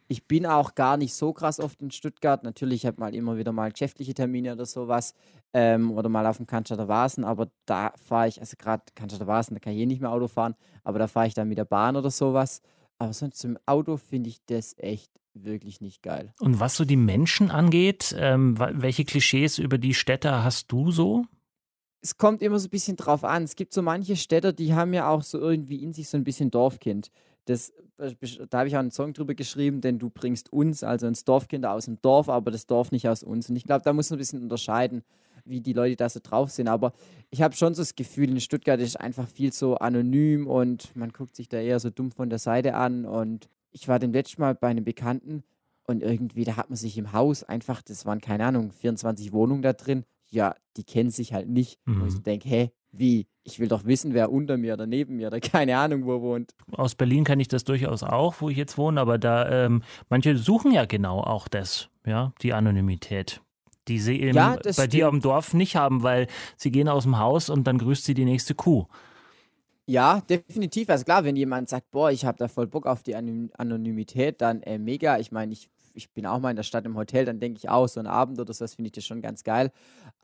ich 0.07 0.27
bin 0.27 0.45
auch 0.45 0.75
gar 0.75 0.97
nicht 0.97 1.13
so 1.13 1.33
krass 1.33 1.59
oft 1.59 1.81
in 1.81 1.91
Stuttgart. 1.91 2.43
Natürlich 2.43 2.85
habe 2.85 2.95
ich 2.95 2.99
mal 2.99 3.15
immer 3.15 3.37
wieder 3.37 3.51
mal 3.51 3.71
geschäftliche 3.71 4.13
Termine 4.13 4.53
oder 4.53 4.65
sowas 4.65 5.13
ähm, 5.53 5.91
oder 5.91 6.09
mal 6.09 6.25
auf 6.27 6.37
dem 6.37 6.47
Cannstatter 6.47 6.87
Vasen, 6.87 7.23
aber 7.23 7.49
da 7.65 7.93
fahre 7.97 8.27
ich, 8.27 8.39
also 8.39 8.55
gerade 8.57 8.83
Cannstatter 8.93 9.27
Vasen, 9.27 9.55
da 9.55 9.59
kann 9.59 9.73
ich 9.73 9.79
eh 9.79 9.85
nicht 9.85 10.01
mehr 10.01 10.11
Auto 10.11 10.27
fahren, 10.27 10.55
aber 10.83 10.99
da 10.99 11.07
fahre 11.07 11.27
ich 11.27 11.33
dann 11.33 11.47
mit 11.47 11.57
der 11.57 11.65
Bahn 11.65 11.95
oder 11.95 12.11
sowas. 12.11 12.61
Aber 12.97 13.13
sonst 13.13 13.43
im 13.43 13.57
Auto 13.65 13.97
finde 13.97 14.29
ich 14.29 14.39
das 14.45 14.75
echt 14.77 15.11
wirklich 15.33 15.81
nicht 15.81 16.01
geil. 16.01 16.33
Und 16.39 16.59
was 16.59 16.75
so 16.75 16.85
die 16.85 16.95
Menschen 16.95 17.51
angeht, 17.51 18.15
ähm, 18.17 18.57
welche 18.57 19.05
Klischees 19.05 19.57
über 19.57 19.77
die 19.77 19.93
Städte 19.93 20.43
hast 20.43 20.71
du 20.71 20.91
so? 20.91 21.25
Es 22.01 22.17
kommt 22.17 22.41
immer 22.41 22.59
so 22.59 22.67
ein 22.67 22.71
bisschen 22.71 22.95
drauf 22.95 23.23
an. 23.23 23.43
Es 23.43 23.55
gibt 23.55 23.73
so 23.73 23.81
manche 23.81 24.15
Städte, 24.15 24.53
die 24.53 24.73
haben 24.73 24.93
ja 24.93 25.09
auch 25.09 25.23
so 25.23 25.39
irgendwie 25.39 25.83
in 25.83 25.91
sich 25.91 26.07
so 26.07 26.17
ein 26.17 26.23
bisschen 26.23 26.51
Dorfkind. 26.51 27.11
Das, 27.45 27.73
da 27.97 28.57
habe 28.57 28.67
ich 28.67 28.75
auch 28.75 28.79
einen 28.79 28.91
Song 28.91 29.13
drüber 29.13 29.35
geschrieben, 29.35 29.81
denn 29.81 29.99
du 29.99 30.09
bringst 30.09 30.51
uns, 30.51 30.83
also 30.83 31.07
ins 31.07 31.23
Dorfkind 31.23 31.65
aus 31.65 31.85
dem 31.85 32.01
Dorf, 32.01 32.29
aber 32.29 32.51
das 32.51 32.65
Dorf 32.65 32.91
nicht 32.91 33.07
aus 33.07 33.23
uns. 33.23 33.49
Und 33.49 33.55
ich 33.55 33.63
glaube, 33.63 33.83
da 33.83 33.93
muss 33.93 34.09
man 34.09 34.17
ein 34.17 34.19
bisschen 34.19 34.41
unterscheiden, 34.41 35.03
wie 35.45 35.61
die 35.61 35.73
Leute 35.73 35.95
da 35.95 36.09
so 36.09 36.19
drauf 36.21 36.51
sind. 36.51 36.67
Aber 36.67 36.93
ich 37.29 37.41
habe 37.41 37.55
schon 37.55 37.73
so 37.73 37.81
das 37.81 37.95
Gefühl, 37.95 38.29
in 38.29 38.39
Stuttgart 38.39 38.79
ist 38.79 38.99
einfach 38.99 39.27
viel 39.27 39.53
so 39.53 39.75
anonym 39.75 40.47
und 40.47 40.95
man 40.95 41.11
guckt 41.11 41.35
sich 41.35 41.47
da 41.47 41.59
eher 41.59 41.79
so 41.79 41.89
dumm 41.89 42.11
von 42.11 42.29
der 42.29 42.39
Seite 42.39 42.75
an. 42.75 43.05
Und 43.05 43.49
ich 43.71 43.87
war 43.87 43.99
dem 43.99 44.11
letzten 44.11 44.41
Mal 44.41 44.55
bei 44.55 44.67
einem 44.67 44.83
Bekannten 44.83 45.43
und 45.87 46.01
irgendwie, 46.01 46.43
da 46.43 46.57
hat 46.57 46.69
man 46.69 46.77
sich 46.77 46.97
im 46.97 47.13
Haus 47.13 47.43
einfach, 47.43 47.81
das 47.81 48.05
waren 48.05 48.21
keine 48.21 48.45
Ahnung, 48.45 48.71
24 48.71 49.31
Wohnungen 49.31 49.61
da 49.61 49.73
drin. 49.73 50.03
Ja, 50.29 50.55
die 50.77 50.83
kennen 50.83 51.11
sich 51.11 51.33
halt 51.33 51.47
nicht. 51.47 51.79
Mhm. 51.85 52.01
Und 52.01 52.07
ich 52.07 52.23
denke, 52.23 52.49
hä, 52.49 52.71
wie? 52.97 53.27
Ich 53.43 53.59
will 53.59 53.67
doch 53.67 53.85
wissen, 53.85 54.13
wer 54.13 54.31
unter 54.31 54.57
mir 54.57 54.73
oder 54.73 54.87
neben 54.87 55.17
mir 55.17 55.27
oder 55.27 55.39
keine 55.41 55.77
Ahnung, 55.77 56.05
wo 56.05 56.21
wohnt. 56.21 56.53
Aus 56.71 56.95
Berlin 56.95 57.23
kenne 57.23 57.41
ich 57.41 57.47
das 57.47 57.63
durchaus 57.63 58.03
auch, 58.03 58.35
wo 58.39 58.49
ich 58.49 58.57
jetzt 58.57 58.77
wohne, 58.77 58.99
aber 58.99 59.17
da, 59.17 59.65
ähm, 59.65 59.83
manche 60.09 60.37
suchen 60.37 60.71
ja 60.71 60.85
genau 60.85 61.19
auch 61.19 61.47
das, 61.47 61.89
ja, 62.05 62.33
die 62.41 62.53
Anonymität. 62.53 63.41
Die 63.87 63.99
sie 63.99 64.19
eben 64.19 64.35
ja, 64.35 64.57
bei 64.63 64.71
stimmt. 64.71 64.93
dir 64.93 65.07
am 65.07 65.21
Dorf 65.21 65.53
nicht 65.53 65.75
haben, 65.75 66.01
weil 66.01 66.25
sie 66.57 66.71
gehen 66.71 66.89
aus 66.89 67.03
dem 67.03 67.19
Haus 67.19 67.51
und 67.51 67.67
dann 67.67 67.77
grüßt 67.77 68.03
sie 68.03 68.15
die 68.15 68.25
nächste 68.25 68.55
Kuh. 68.55 68.85
Ja, 69.85 70.21
definitiv. 70.21 70.89
Also 70.89 71.05
klar, 71.05 71.23
wenn 71.23 71.35
jemand 71.35 71.69
sagt, 71.69 71.91
boah, 71.91 72.09
ich 72.09 72.25
habe 72.25 72.39
da 72.39 72.47
voll 72.47 72.65
Bock 72.65 72.87
auf 72.87 73.03
die 73.03 73.15
Anonymität, 73.15 74.41
dann 74.41 74.63
äh, 74.63 74.79
mega. 74.79 75.19
Ich 75.19 75.31
meine, 75.31 75.53
ich 75.53 75.69
ich 75.95 76.11
bin 76.11 76.25
auch 76.25 76.39
mal 76.39 76.49
in 76.49 76.55
der 76.55 76.63
Stadt 76.63 76.85
im 76.85 76.97
Hotel, 76.97 77.25
dann 77.25 77.39
denke 77.39 77.57
ich 77.57 77.69
auch, 77.69 77.87
so 77.87 77.99
ein 77.99 78.07
Abend 78.07 78.39
oder 78.39 78.53
so, 78.53 78.63
das 78.63 78.75
finde 78.75 78.87
ich 78.87 78.93
das 78.93 79.05
schon 79.05 79.21
ganz 79.21 79.43
geil. 79.43 79.71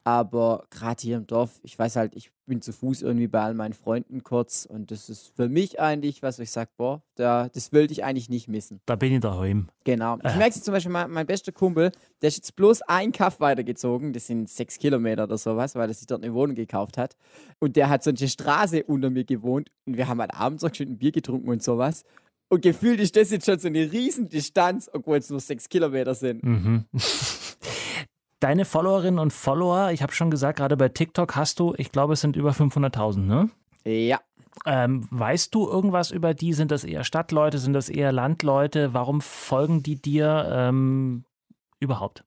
Aber 0.03 0.65
gerade 0.71 1.01
hier 1.01 1.17
im 1.17 1.27
Dorf, 1.27 1.59
ich 1.61 1.77
weiß 1.77 1.95
halt, 1.95 2.15
ich 2.15 2.31
bin 2.47 2.61
zu 2.61 2.73
Fuß 2.73 3.03
irgendwie 3.03 3.27
bei 3.27 3.39
all 3.41 3.53
meinen 3.53 3.73
Freunden 3.73 4.23
kurz 4.23 4.65
und 4.65 4.89
das 4.89 5.09
ist 5.09 5.31
für 5.35 5.47
mich 5.47 5.79
eigentlich, 5.79 6.23
was 6.23 6.39
ich 6.39 6.49
sage, 6.49 6.71
boah, 6.75 7.03
da, 7.15 7.49
das 7.49 7.71
will 7.71 7.89
ich 7.91 8.03
eigentlich 8.03 8.27
nicht 8.27 8.47
missen. 8.47 8.81
Da 8.87 8.95
bin 8.95 9.13
ich 9.13 9.19
daheim. 9.19 9.69
Genau. 9.83 10.17
Ich 10.17 10.31
äh. 10.31 10.37
merke 10.37 10.55
es 10.55 10.63
zum 10.63 10.73
Beispiel, 10.73 10.91
mein, 10.91 11.11
mein 11.11 11.27
bester 11.27 11.51
Kumpel, 11.51 11.91
der 12.21 12.29
ist 12.29 12.37
jetzt 12.37 12.55
bloß 12.55 12.81
ein 12.83 13.11
Kaff 13.11 13.39
weitergezogen, 13.39 14.11
das 14.11 14.25
sind 14.25 14.49
sechs 14.49 14.79
Kilometer 14.79 15.25
oder 15.25 15.37
sowas, 15.37 15.75
weil 15.75 15.87
er 15.87 15.93
sich 15.93 16.07
dort 16.07 16.23
eine 16.23 16.33
Wohnung 16.33 16.55
gekauft 16.55 16.97
hat. 16.97 17.15
Und 17.59 17.75
der 17.75 17.89
hat 17.89 18.03
so 18.03 18.09
eine 18.09 18.27
Straße 18.27 18.83
unter 18.83 19.11
mir 19.11 19.23
gewohnt 19.23 19.69
und 19.85 19.97
wir 19.97 20.07
haben 20.07 20.19
halt 20.19 20.33
abends 20.33 20.63
auch 20.63 20.73
schön 20.73 20.89
ein 20.89 20.97
Bier 20.97 21.11
getrunken 21.11 21.49
und 21.49 21.61
sowas. 21.61 22.03
Und 22.49 22.63
gefühlt 22.63 22.99
ist 22.99 23.15
das 23.15 23.31
jetzt 23.31 23.45
schon 23.45 23.59
so 23.59 23.67
eine 23.67 23.89
Riesendistanz, 23.91 24.89
obwohl 24.91 25.19
es 25.19 25.29
nur 25.29 25.39
sechs 25.39 25.69
Kilometer 25.69 26.15
sind. 26.15 26.43
Mhm. 26.43 26.85
Deine 28.41 28.65
Followerinnen 28.65 29.19
und 29.19 29.31
Follower, 29.31 29.91
ich 29.91 30.01
habe 30.01 30.13
schon 30.13 30.31
gesagt, 30.31 30.57
gerade 30.57 30.75
bei 30.75 30.89
TikTok 30.89 31.35
hast 31.35 31.59
du, 31.59 31.75
ich 31.77 31.91
glaube, 31.91 32.13
es 32.13 32.21
sind 32.21 32.35
über 32.35 32.49
500.000, 32.49 33.19
ne? 33.19 33.51
Ja. 33.85 34.19
Ähm, 34.65 35.07
weißt 35.11 35.53
du 35.53 35.69
irgendwas 35.69 36.09
über 36.09 36.33
die? 36.33 36.53
Sind 36.53 36.71
das 36.71 36.83
eher 36.83 37.03
Stadtleute? 37.03 37.59
Sind 37.59 37.73
das 37.73 37.87
eher 37.87 38.11
Landleute? 38.11 38.95
Warum 38.95 39.21
folgen 39.21 39.83
die 39.83 40.01
dir 40.01 40.49
ähm, 40.51 41.23
überhaupt? 41.79 42.23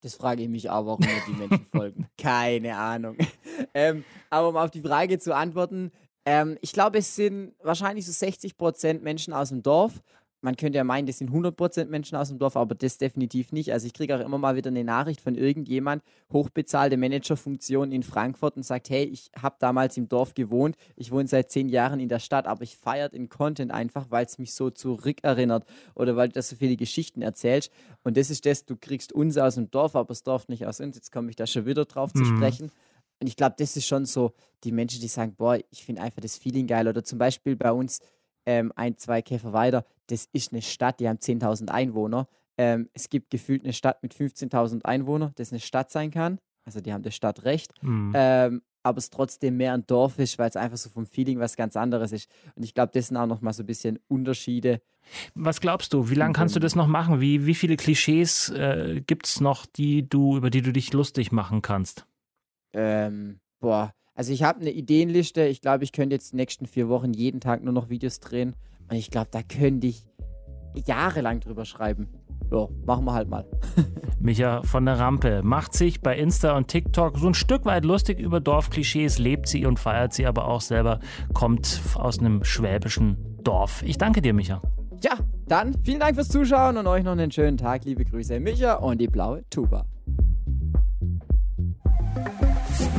Das 0.00 0.16
frage 0.16 0.42
ich 0.42 0.48
mich 0.48 0.68
auch, 0.70 0.86
warum 0.86 0.98
mir 1.06 1.22
die 1.28 1.32
Menschen 1.34 1.66
folgen. 1.70 2.08
Keine 2.18 2.76
Ahnung. 2.76 3.16
Ähm, 3.74 4.04
aber 4.28 4.48
um 4.48 4.56
auf 4.56 4.72
die 4.72 4.82
Frage 4.82 5.20
zu 5.20 5.36
antworten, 5.36 5.92
ähm, 6.24 6.58
ich 6.62 6.72
glaube, 6.72 6.98
es 6.98 7.14
sind 7.14 7.54
wahrscheinlich 7.62 8.06
so 8.06 8.12
60 8.12 8.56
Prozent 8.56 9.04
Menschen 9.04 9.32
aus 9.32 9.50
dem 9.50 9.62
Dorf. 9.62 10.02
Man 10.44 10.56
könnte 10.56 10.76
ja 10.76 10.84
meinen, 10.84 11.06
das 11.06 11.18
sind 11.18 11.28
100 11.28 11.56
Prozent 11.56 11.90
Menschen 11.90 12.16
aus 12.16 12.28
dem 12.28 12.38
Dorf, 12.38 12.56
aber 12.56 12.74
das 12.74 12.98
definitiv 12.98 13.52
nicht. 13.52 13.72
Also 13.72 13.86
ich 13.86 13.94
kriege 13.94 14.16
auch 14.16 14.20
immer 14.20 14.38
mal 14.38 14.56
wieder 14.56 14.70
eine 14.70 14.82
Nachricht 14.82 15.20
von 15.20 15.36
irgendjemand, 15.36 16.02
hochbezahlte 16.32 16.96
Managerfunktion 16.96 17.92
in 17.92 18.02
Frankfurt 18.02 18.56
und 18.56 18.64
sagt, 18.64 18.90
hey, 18.90 19.04
ich 19.04 19.30
habe 19.40 19.54
damals 19.60 19.96
im 19.96 20.08
Dorf 20.08 20.34
gewohnt, 20.34 20.76
ich 20.96 21.12
wohne 21.12 21.28
seit 21.28 21.50
zehn 21.52 21.68
Jahren 21.68 22.00
in 22.00 22.08
der 22.08 22.18
Stadt, 22.18 22.46
aber 22.46 22.64
ich 22.64 22.76
feiere 22.76 23.08
den 23.08 23.28
Content 23.28 23.70
einfach, 23.70 24.06
weil 24.10 24.26
es 24.26 24.38
mich 24.38 24.52
so 24.52 24.68
zurückerinnert 24.70 25.64
oder 25.94 26.16
weil 26.16 26.28
du 26.28 26.34
da 26.34 26.42
so 26.42 26.56
viele 26.56 26.76
Geschichten 26.76 27.22
erzählst. 27.22 27.70
Und 28.02 28.16
das 28.16 28.28
ist 28.28 28.44
das, 28.44 28.64
du 28.64 28.76
kriegst 28.76 29.12
uns 29.12 29.38
aus 29.38 29.54
dem 29.54 29.70
Dorf, 29.70 29.94
aber 29.94 30.08
das 30.08 30.24
Dorf 30.24 30.48
nicht 30.48 30.66
aus 30.66 30.80
uns. 30.80 30.96
Jetzt 30.96 31.12
komme 31.12 31.30
ich 31.30 31.36
da 31.36 31.46
schon 31.46 31.66
wieder 31.66 31.84
drauf 31.84 32.12
mhm. 32.14 32.18
zu 32.18 32.24
sprechen. 32.24 32.72
Und 33.20 33.28
ich 33.28 33.36
glaube, 33.36 33.54
das 33.56 33.76
ist 33.76 33.86
schon 33.86 34.04
so 34.04 34.32
die 34.64 34.72
Menschen, 34.72 35.00
die 35.00 35.06
sagen, 35.06 35.36
boah, 35.36 35.56
ich 35.70 35.84
finde 35.84 36.02
einfach 36.02 36.20
das 36.20 36.36
Feeling 36.36 36.66
geil. 36.66 36.88
Oder 36.88 37.04
zum 37.04 37.20
Beispiel 37.20 37.54
bei 37.54 37.70
uns 37.70 38.00
ähm, 38.46 38.72
ein, 38.76 38.96
zwei 38.96 39.22
Käfer 39.22 39.52
weiter, 39.52 39.84
das 40.08 40.28
ist 40.32 40.52
eine 40.52 40.62
Stadt, 40.62 41.00
die 41.00 41.08
haben 41.08 41.18
10.000 41.18 41.68
Einwohner. 41.70 42.28
Ähm, 42.58 42.88
es 42.92 43.08
gibt 43.08 43.30
gefühlt 43.30 43.64
eine 43.64 43.72
Stadt 43.72 44.02
mit 44.02 44.14
15.000 44.14 44.84
Einwohnern, 44.84 45.32
das 45.36 45.52
eine 45.52 45.60
Stadt 45.60 45.90
sein 45.90 46.10
kann. 46.10 46.38
Also 46.64 46.80
die 46.80 46.92
haben 46.92 47.02
das 47.02 47.14
Stadtrecht. 47.14 47.72
Mhm. 47.82 48.12
Ähm, 48.14 48.62
aber 48.82 48.98
es 48.98 49.10
trotzdem 49.10 49.56
mehr 49.56 49.74
ein 49.74 49.86
Dorf 49.86 50.18
ist, 50.18 50.38
weil 50.38 50.48
es 50.48 50.56
einfach 50.56 50.76
so 50.76 50.90
vom 50.90 51.06
Feeling 51.06 51.38
was 51.38 51.56
ganz 51.56 51.76
anderes 51.76 52.12
ist. 52.12 52.28
Und 52.56 52.64
ich 52.64 52.74
glaube, 52.74 52.90
das 52.92 53.08
sind 53.08 53.16
auch 53.16 53.26
nochmal 53.26 53.52
so 53.52 53.62
ein 53.62 53.66
bisschen 53.66 53.98
Unterschiede. 54.08 54.80
Was 55.34 55.60
glaubst 55.60 55.92
du, 55.92 56.10
wie 56.10 56.14
lange 56.14 56.32
kannst 56.32 56.56
du 56.56 56.60
das 56.60 56.74
noch 56.74 56.86
machen? 56.86 57.20
Wie, 57.20 57.46
wie 57.46 57.54
viele 57.54 57.76
Klischees 57.76 58.50
äh, 58.50 59.00
gibt 59.06 59.26
es 59.26 59.40
noch, 59.40 59.66
die 59.66 60.08
du, 60.08 60.36
über 60.36 60.50
die 60.50 60.62
du 60.62 60.72
dich 60.72 60.92
lustig 60.92 61.32
machen 61.32 61.62
kannst? 61.62 62.06
Ähm, 62.72 63.40
boah, 63.60 63.94
also 64.14 64.32
ich 64.32 64.42
habe 64.42 64.60
eine 64.60 64.70
Ideenliste. 64.70 65.44
Ich 65.46 65.60
glaube, 65.60 65.84
ich 65.84 65.92
könnte 65.92 66.14
jetzt 66.14 66.32
die 66.32 66.36
nächsten 66.36 66.66
vier 66.66 66.88
Wochen 66.88 67.12
jeden 67.12 67.40
Tag 67.40 67.62
nur 67.62 67.72
noch 67.72 67.88
Videos 67.88 68.20
drehen. 68.20 68.54
Und 68.90 68.96
ich 68.96 69.10
glaube, 69.10 69.28
da 69.30 69.42
könnte 69.42 69.86
ich 69.86 70.04
jahrelang 70.86 71.40
drüber 71.40 71.64
schreiben. 71.64 72.08
Ja, 72.50 72.68
machen 72.84 73.06
wir 73.06 73.14
halt 73.14 73.28
mal. 73.28 73.46
Micha 74.20 74.62
von 74.62 74.84
der 74.84 74.98
Rampe 74.98 75.42
macht 75.42 75.72
sich 75.72 76.02
bei 76.02 76.16
Insta 76.16 76.56
und 76.56 76.68
TikTok 76.68 77.18
so 77.18 77.26
ein 77.26 77.34
Stück 77.34 77.64
weit 77.64 77.84
lustig 77.84 78.20
über 78.20 78.40
Dorfklischees, 78.40 79.18
lebt 79.18 79.48
sie 79.48 79.64
und 79.64 79.78
feiert 79.78 80.12
sie 80.12 80.26
aber 80.26 80.46
auch 80.46 80.60
selber, 80.60 81.00
kommt 81.32 81.80
aus 81.94 82.18
einem 82.18 82.44
schwäbischen 82.44 83.16
Dorf. 83.42 83.82
Ich 83.82 83.96
danke 83.96 84.20
dir, 84.20 84.34
Micha. 84.34 84.60
Ja, 85.02 85.16
dann 85.46 85.74
vielen 85.82 86.00
Dank 86.00 86.14
fürs 86.14 86.28
Zuschauen 86.28 86.76
und 86.76 86.86
euch 86.86 87.02
noch 87.02 87.12
einen 87.12 87.32
schönen 87.32 87.56
Tag. 87.56 87.84
Liebe 87.84 88.04
Grüße, 88.04 88.38
Micha 88.38 88.74
und 88.74 89.00
die 89.00 89.08
blaue 89.08 89.44
Tuba. 89.48 89.86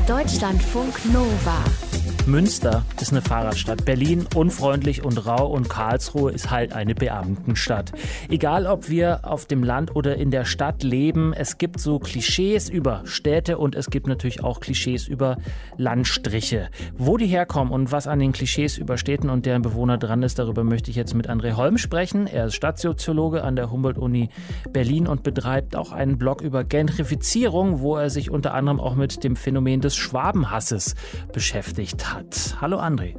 Deutschlandfunk 0.07 1.05
Nova. 1.05 1.92
Münster 2.25 2.85
ist 3.01 3.11
eine 3.11 3.21
Fahrradstadt, 3.21 3.83
Berlin 3.83 4.25
unfreundlich 4.33 5.03
und 5.03 5.25
rau 5.25 5.45
und 5.47 5.67
Karlsruhe 5.67 6.31
ist 6.31 6.51
halt 6.51 6.71
eine 6.71 6.95
Beamtenstadt. 6.95 7.91
Egal, 8.29 8.65
ob 8.65 8.87
wir 8.87 9.21
auf 9.23 9.45
dem 9.45 9.61
Land 9.61 9.93
oder 9.93 10.15
in 10.15 10.31
der 10.31 10.45
Stadt 10.45 10.83
leben, 10.83 11.33
es 11.33 11.57
gibt 11.57 11.81
so 11.81 11.99
Klischees 11.99 12.69
über 12.69 13.01
Städte 13.03 13.57
und 13.57 13.75
es 13.75 13.89
gibt 13.89 14.07
natürlich 14.07 14.41
auch 14.41 14.61
Klischees 14.61 15.05
über 15.05 15.35
Landstriche. 15.75 16.69
Wo 16.97 17.17
die 17.17 17.27
herkommen 17.27 17.73
und 17.73 17.91
was 17.91 18.07
an 18.07 18.19
den 18.19 18.31
Klischees 18.31 18.77
über 18.77 18.97
Städten 18.97 19.29
und 19.29 19.45
deren 19.45 19.61
Bewohner 19.61 19.97
dran 19.97 20.23
ist, 20.23 20.39
darüber 20.39 20.63
möchte 20.63 20.91
ich 20.91 20.95
jetzt 20.95 21.15
mit 21.15 21.29
André 21.29 21.57
Holm 21.57 21.77
sprechen. 21.77 22.27
Er 22.27 22.45
ist 22.45 22.55
Stadtsoziologe 22.55 23.43
an 23.43 23.57
der 23.57 23.69
Humboldt-Uni 23.69 24.29
Berlin 24.71 25.07
und 25.07 25.23
betreibt 25.23 25.75
auch 25.75 25.91
einen 25.91 26.17
Blog 26.17 26.41
über 26.41 26.63
Gentrifizierung, 26.63 27.81
wo 27.81 27.97
er 27.97 28.09
sich 28.09 28.31
unter 28.31 28.53
anderem 28.53 28.79
auch 28.79 28.95
mit 28.95 29.25
dem 29.25 29.35
Phänomen 29.35 29.81
des 29.81 29.97
Schwabenhasses 29.97 30.95
beschäftigt 31.33 32.12
hat. 32.13 32.57
Hallo 32.61 32.79
André. 32.79 33.15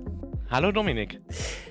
Hallo 0.51 0.73
Dominik. 0.73 1.21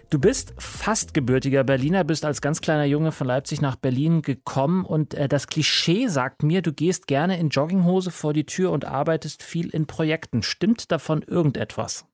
Du 0.10 0.20
bist 0.20 0.54
fast 0.58 1.14
gebürtiger 1.14 1.64
Berliner, 1.64 2.04
bist 2.04 2.26
als 2.26 2.42
ganz 2.42 2.62
kleiner 2.62 2.86
Junge 2.86 3.12
von 3.12 3.26
Leipzig 3.26 3.62
nach 3.62 3.76
Berlin 3.76 4.22
gekommen 4.22 4.86
und 4.86 5.14
äh, 5.16 5.28
das 5.28 5.48
Klischee 5.48 6.08
sagt 6.08 6.44
mir, 6.44 6.62
du 6.62 6.72
gehst 6.72 7.08
gerne 7.08 7.40
in 7.40 7.50
Jogginghose 7.50 8.12
vor 8.12 8.34
die 8.34 8.46
Tür 8.46 8.72
und 8.72 8.86
arbeitest 8.86 9.42
viel 9.42 9.70
in 9.70 9.88
Projekten. 9.88 10.44
Stimmt 10.44 10.92
davon 10.92 11.24
irgendetwas? 11.24 12.06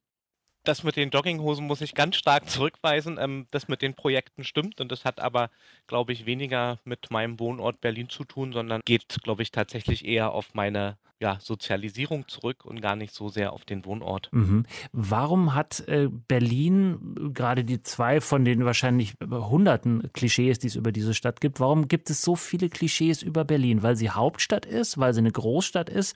Das 0.63 0.83
mit 0.83 0.95
den 0.95 1.09
Jogginghosen 1.09 1.65
muss 1.65 1.81
ich 1.81 1.93
ganz 1.93 2.15
stark 2.15 2.49
zurückweisen. 2.49 3.17
Ähm, 3.19 3.47
das 3.51 3.67
mit 3.67 3.81
den 3.81 3.93
Projekten 3.93 4.43
stimmt 4.43 4.81
und 4.81 4.91
das 4.91 5.05
hat 5.05 5.19
aber, 5.19 5.49
glaube 5.87 6.13
ich, 6.13 6.25
weniger 6.25 6.79
mit 6.83 7.11
meinem 7.11 7.39
Wohnort 7.39 7.81
Berlin 7.81 8.09
zu 8.09 8.23
tun, 8.23 8.53
sondern 8.53 8.81
geht, 8.85 9.21
glaube 9.23 9.41
ich, 9.41 9.51
tatsächlich 9.51 10.05
eher 10.05 10.31
auf 10.31 10.53
meine 10.53 10.97
ja, 11.21 11.37
Sozialisierung 11.41 12.27
zurück 12.27 12.65
und 12.65 12.81
gar 12.81 12.95
nicht 12.95 13.13
so 13.13 13.27
sehr 13.27 13.51
auf 13.51 13.65
den 13.65 13.83
Wohnort. 13.85 14.29
Mhm. 14.31 14.65
Warum 14.93 15.53
hat 15.53 15.81
äh, 15.87 16.07
Berlin 16.09 17.15
äh, 17.17 17.29
gerade 17.31 17.65
die 17.65 17.81
zwei 17.81 18.21
von 18.21 18.45
den 18.45 18.65
wahrscheinlich 18.65 19.15
hunderten 19.21 20.11
Klischees, 20.13 20.59
die 20.59 20.67
es 20.67 20.75
über 20.75 20.91
diese 20.91 21.13
Stadt 21.13 21.41
gibt, 21.41 21.59
warum 21.59 21.87
gibt 21.89 22.09
es 22.09 22.21
so 22.21 22.35
viele 22.35 22.69
Klischees 22.69 23.21
über 23.21 23.43
Berlin? 23.43 23.83
Weil 23.83 23.97
sie 23.97 24.09
Hauptstadt 24.09 24.65
ist, 24.65 24.97
weil 24.97 25.13
sie 25.13 25.19
eine 25.19 25.31
Großstadt 25.31 25.89
ist? 25.89 26.15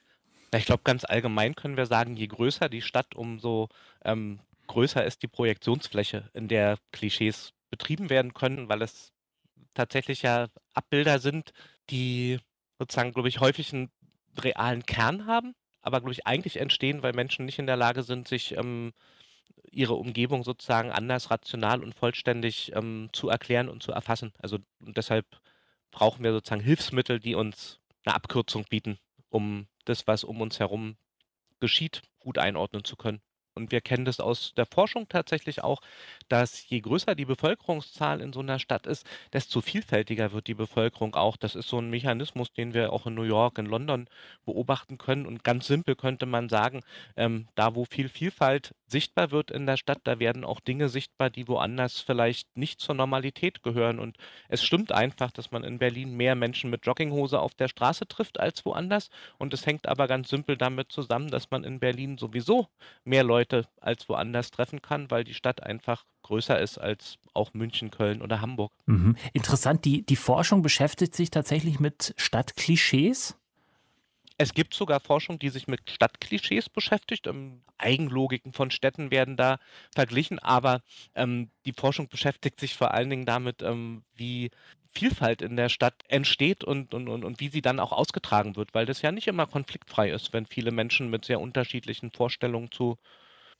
Ja, 0.54 0.60
ich 0.60 0.66
glaube, 0.66 0.84
ganz 0.84 1.04
allgemein 1.04 1.56
können 1.56 1.78
wir 1.78 1.88
sagen, 1.88 2.16
je 2.16 2.28
größer 2.28 2.70
die 2.70 2.84
Stadt, 2.84 3.16
umso 3.16 3.70
ähm, 4.06 4.40
größer 4.68 5.04
ist 5.04 5.24
die 5.24 5.28
Projektionsfläche, 5.28 6.30
in 6.34 6.48
der 6.48 6.78
Klischees 6.92 7.54
betrieben 7.72 8.12
werden 8.12 8.36
können, 8.36 8.70
weil 8.70 8.84
es 8.84 9.14
tatsächlich 9.74 10.22
ja 10.22 10.50
Abbilder 10.76 11.18
sind, 11.18 11.54
die 11.90 12.40
sozusagen, 12.78 13.14
glaube 13.14 13.30
ich, 13.30 13.40
häufig 13.40 13.74
einen 13.74 13.90
realen 14.40 14.86
Kern 14.86 15.26
haben, 15.26 15.56
aber, 15.82 16.02
glaube 16.02 16.14
ich, 16.14 16.28
eigentlich 16.28 16.58
entstehen, 16.58 17.02
weil 17.02 17.14
Menschen 17.14 17.46
nicht 17.46 17.58
in 17.58 17.66
der 17.66 17.76
Lage 17.76 18.04
sind, 18.04 18.28
sich 18.28 18.56
ähm, 18.56 18.94
ihre 19.72 19.96
Umgebung 19.96 20.44
sozusagen 20.44 20.92
anders, 20.92 21.32
rational 21.32 21.84
und 21.84 21.96
vollständig 21.96 22.72
ähm, 22.76 23.10
zu 23.12 23.28
erklären 23.28 23.70
und 23.70 23.82
zu 23.82 23.92
erfassen. 23.92 24.34
Also 24.38 24.60
und 24.86 24.98
deshalb 24.98 25.26
brauchen 25.90 26.24
wir 26.24 26.32
sozusagen 26.32 26.62
Hilfsmittel, 26.62 27.20
die 27.20 27.34
uns 27.34 27.80
eine 28.06 28.14
Abkürzung 28.14 28.66
bieten, 28.70 29.00
um 29.30 29.68
das, 29.86 30.08
was 30.08 30.24
um 30.24 30.42
uns 30.42 30.60
herum 30.60 30.98
geschieht, 31.60 32.02
gut 32.20 32.38
einordnen 32.38 32.84
zu 32.84 32.96
können. 32.96 33.22
Und 33.56 33.72
wir 33.72 33.82
kennen 33.82 34.06
das 34.06 34.20
aus 34.20 34.54
der 34.56 34.66
Forschung 34.66 35.08
tatsächlich 35.08 35.64
auch, 35.64 35.82
dass 36.28 36.68
je 36.68 36.80
größer 36.80 37.16
die 37.16 37.26
Bevölkerungszahl 37.26 38.22
in 38.22 38.34
so 38.34 38.40
einer 38.40 38.60
Stadt 38.60 38.88
ist, 38.88 39.06
desto 39.32 39.62
vielfältiger 39.62 40.32
wird 40.32 40.48
die 40.48 40.56
Bevölkerung 40.56 41.16
auch. 41.16 41.38
Das 41.38 41.54
ist 41.56 41.68
so 41.68 41.78
ein 41.80 41.90
Mechanismus, 41.90 42.52
den 42.54 42.74
wir 42.74 42.92
auch 42.92 43.06
in 43.06 43.14
New 43.14 43.24
York, 43.24 43.58
in 43.60 43.68
London 43.68 44.08
beobachten 44.46 44.98
können. 44.98 45.26
Und 45.26 45.44
ganz 45.44 45.68
simpel 45.68 45.96
könnte 45.96 46.26
man 46.26 46.50
sagen, 46.50 46.82
ähm, 47.16 47.48
da 47.56 47.76
wo 47.76 47.86
viel 47.86 48.10
Vielfalt 48.10 48.74
sichtbar 48.88 49.32
wird 49.32 49.52
in 49.52 49.66
der 49.66 49.78
Stadt, 49.78 50.02
da 50.04 50.20
werden 50.20 50.44
auch 50.44 50.60
Dinge 50.60 50.90
sichtbar, 50.90 51.30
die 51.30 51.48
woanders 51.48 52.00
vielleicht 52.00 52.58
nicht 52.58 52.80
zur 52.80 52.96
Normalität 52.96 53.62
gehören. 53.64 54.00
Und 54.00 54.18
es 54.50 54.64
stimmt 54.64 54.92
einfach, 54.92 55.32
dass 55.32 55.52
man 55.52 55.64
in 55.64 55.80
Berlin 55.80 56.16
mehr 56.16 56.36
Menschen 56.36 56.70
mit 56.70 56.86
Jogginghose 56.86 57.40
auf 57.40 57.54
der 57.54 57.68
Straße 57.68 58.08
trifft 58.08 58.40
als 58.40 58.66
woanders. 58.66 59.10
Und 59.38 59.54
es 59.54 59.66
hängt 59.66 59.88
aber 59.88 60.08
ganz 60.08 60.30
simpel 60.30 60.58
damit 60.58 60.92
zusammen, 60.92 61.30
dass 61.30 61.52
man 61.52 61.64
in 61.64 61.80
Berlin 61.80 62.18
sowieso 62.18 62.68
mehr 63.04 63.24
Leute 63.24 63.43
Leute 63.44 63.68
als 63.82 64.08
woanders 64.08 64.52
treffen 64.52 64.82
kann, 64.82 65.12
weil 65.12 65.26
die 65.26 65.34
Stadt 65.34 65.64
einfach 65.64 66.06
größer 66.22 66.60
ist 66.60 66.78
als 66.78 67.18
auch 67.34 67.54
München, 67.54 67.92
Köln 67.92 68.22
oder 68.22 68.40
Hamburg. 68.40 68.72
Mhm. 68.86 69.18
Interessant, 69.34 69.84
die, 69.84 70.06
die 70.06 70.16
Forschung 70.16 70.62
beschäftigt 70.62 71.14
sich 71.14 71.30
tatsächlich 71.30 71.80
mit 71.82 72.14
Stadtklischees? 72.18 73.38
Es 74.38 74.54
gibt 74.54 74.74
sogar 74.74 75.00
Forschung, 75.02 75.40
die 75.40 75.50
sich 75.50 75.68
mit 75.68 75.90
Stadtklischees 75.90 76.70
beschäftigt. 76.70 77.28
Ähm, 77.28 77.62
Eigenlogiken 77.78 78.54
von 78.54 78.72
Städten 78.72 79.12
werden 79.12 79.36
da 79.36 79.60
verglichen, 79.94 80.40
aber 80.40 80.82
ähm, 81.14 81.50
die 81.66 81.74
Forschung 81.74 82.08
beschäftigt 82.08 82.60
sich 82.62 82.76
vor 82.76 82.94
allen 82.94 83.10
Dingen 83.10 83.26
damit, 83.26 83.62
ähm, 83.62 84.04
wie 84.16 84.52
Vielfalt 84.90 85.42
in 85.42 85.56
der 85.58 85.70
Stadt 85.70 85.96
entsteht 86.08 86.64
und, 86.64 86.94
und, 86.94 87.10
und, 87.10 87.26
und 87.26 87.40
wie 87.40 87.50
sie 87.50 87.62
dann 87.62 87.80
auch 87.80 87.92
ausgetragen 87.92 88.56
wird, 88.56 88.74
weil 88.74 88.86
das 88.86 89.02
ja 89.02 89.12
nicht 89.12 89.28
immer 89.28 89.48
konfliktfrei 89.48 90.12
ist, 90.12 90.34
wenn 90.34 90.46
viele 90.46 90.72
Menschen 90.72 91.10
mit 91.10 91.26
sehr 91.26 91.42
unterschiedlichen 91.42 92.12
Vorstellungen 92.12 92.72
zu 92.72 92.98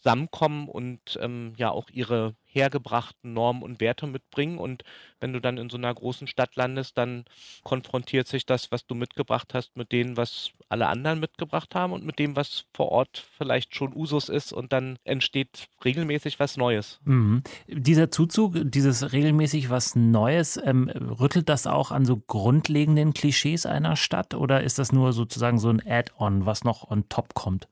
zusammenkommen 0.04 0.68
und 0.68 1.18
ähm, 1.22 1.54
ja 1.58 1.72
auch 1.72 1.90
ihre 1.90 2.36
hergebrachten 2.46 3.34
Normen 3.34 3.64
und 3.64 3.80
Werte 3.80 4.06
mitbringen. 4.06 4.58
Und 4.58 4.84
wenn 5.20 5.34
du 5.34 5.40
dann 5.40 5.58
in 5.58 5.70
so 5.70 5.78
einer 5.78 5.94
großen 5.94 6.28
Stadt 6.28 6.56
landest, 6.56 6.98
dann 6.98 7.26
konfrontiert 7.64 8.28
sich 8.28 8.46
das, 8.46 8.72
was 8.72 8.86
du 8.86 8.96
mitgebracht 8.96 9.54
hast, 9.54 9.76
mit 9.76 9.92
dem, 9.92 10.18
was 10.18 10.52
alle 10.70 10.88
anderen 10.88 11.20
mitgebracht 11.20 11.74
haben 11.74 11.94
und 11.94 12.06
mit 12.06 12.20
dem, 12.20 12.36
was 12.36 12.66
vor 12.74 12.90
Ort 12.90 13.26
vielleicht 13.38 13.76
schon 13.76 13.96
Usus 13.96 14.30
ist. 14.30 14.52
Und 14.54 14.74
dann 14.74 14.98
entsteht 15.04 15.68
regelmäßig 15.84 16.40
was 16.40 16.58
Neues. 16.58 17.00
Mhm. 17.06 17.42
Dieser 17.68 18.12
Zuzug, 18.12 18.56
dieses 18.66 19.14
regelmäßig 19.14 19.70
was 19.70 19.96
Neues, 19.96 20.60
ähm, 20.64 20.90
rüttelt 20.90 21.50
das 21.50 21.66
auch 21.66 21.92
an 21.92 22.06
so 22.06 22.18
grundlegenden 22.18 23.14
Klischees 23.14 23.66
einer 23.66 23.96
Stadt 23.96 24.34
oder 24.34 24.64
ist 24.64 24.80
das 24.80 24.92
nur 24.92 25.14
sozusagen 25.14 25.58
so 25.60 25.70
ein 25.70 25.82
Add-on, 25.86 26.46
was 26.46 26.64
noch 26.64 26.92
on 26.92 27.08
top 27.10 27.34
kommt? 27.34 27.68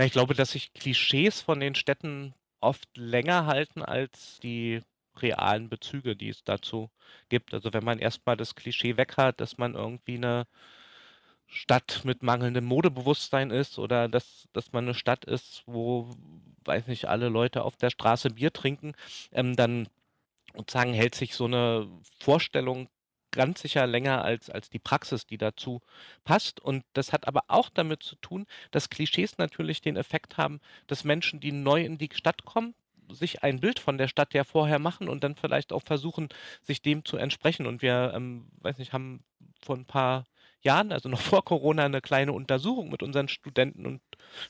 Na, 0.00 0.06
ich 0.06 0.12
glaube, 0.12 0.32
dass 0.32 0.52
sich 0.52 0.72
Klischees 0.72 1.42
von 1.42 1.60
den 1.60 1.74
Städten 1.74 2.32
oft 2.60 2.88
länger 2.96 3.44
halten 3.44 3.82
als 3.82 4.40
die 4.42 4.80
realen 5.16 5.68
Bezüge, 5.68 6.16
die 6.16 6.30
es 6.30 6.42
dazu 6.42 6.88
gibt. 7.28 7.52
Also 7.52 7.74
wenn 7.74 7.84
man 7.84 7.98
erstmal 7.98 8.38
das 8.38 8.54
Klischee 8.54 8.96
weg 8.96 9.18
hat, 9.18 9.42
dass 9.42 9.58
man 9.58 9.74
irgendwie 9.74 10.14
eine 10.14 10.46
Stadt 11.46 12.00
mit 12.04 12.22
mangelndem 12.22 12.64
Modebewusstsein 12.64 13.50
ist 13.50 13.78
oder 13.78 14.08
dass, 14.08 14.48
dass 14.54 14.72
man 14.72 14.84
eine 14.84 14.94
Stadt 14.94 15.26
ist, 15.26 15.64
wo, 15.66 16.08
weiß 16.64 16.86
nicht, 16.86 17.04
alle 17.04 17.28
Leute 17.28 17.62
auf 17.62 17.76
der 17.76 17.90
Straße 17.90 18.30
Bier 18.30 18.54
trinken, 18.54 18.94
ähm, 19.32 19.54
dann 19.54 19.86
sozusagen 20.56 20.94
hält 20.94 21.14
sich 21.14 21.34
so 21.34 21.44
eine 21.44 21.86
Vorstellung 22.18 22.88
ganz 23.30 23.62
sicher 23.62 23.86
länger 23.86 24.24
als, 24.24 24.50
als 24.50 24.70
die 24.70 24.78
Praxis, 24.78 25.26
die 25.26 25.38
dazu 25.38 25.80
passt. 26.24 26.60
Und 26.60 26.84
das 26.92 27.12
hat 27.12 27.26
aber 27.28 27.44
auch 27.48 27.68
damit 27.70 28.02
zu 28.02 28.16
tun, 28.16 28.46
dass 28.70 28.90
Klischees 28.90 29.38
natürlich 29.38 29.80
den 29.80 29.96
Effekt 29.96 30.36
haben, 30.36 30.60
dass 30.86 31.04
Menschen, 31.04 31.40
die 31.40 31.52
neu 31.52 31.84
in 31.84 31.98
die 31.98 32.10
Stadt 32.12 32.44
kommen, 32.44 32.74
sich 33.08 33.42
ein 33.42 33.60
Bild 33.60 33.78
von 33.78 33.98
der 33.98 34.08
Stadt 34.08 34.34
ja 34.34 34.44
vorher 34.44 34.78
machen 34.78 35.08
und 35.08 35.24
dann 35.24 35.34
vielleicht 35.34 35.72
auch 35.72 35.82
versuchen, 35.82 36.28
sich 36.62 36.82
dem 36.82 37.04
zu 37.04 37.16
entsprechen. 37.16 37.66
Und 37.66 37.82
wir, 37.82 38.12
ähm, 38.14 38.46
weiß 38.60 38.78
nicht, 38.78 38.92
haben 38.92 39.24
vor 39.60 39.76
ein 39.76 39.84
paar 39.84 40.24
Jahren, 40.62 40.92
also 40.92 41.08
noch 41.08 41.20
vor 41.20 41.44
Corona, 41.44 41.84
eine 41.84 42.00
kleine 42.00 42.32
Untersuchung 42.32 42.90
mit 42.90 43.02
unseren 43.02 43.28
Studenten 43.28 43.86
und 43.86 44.00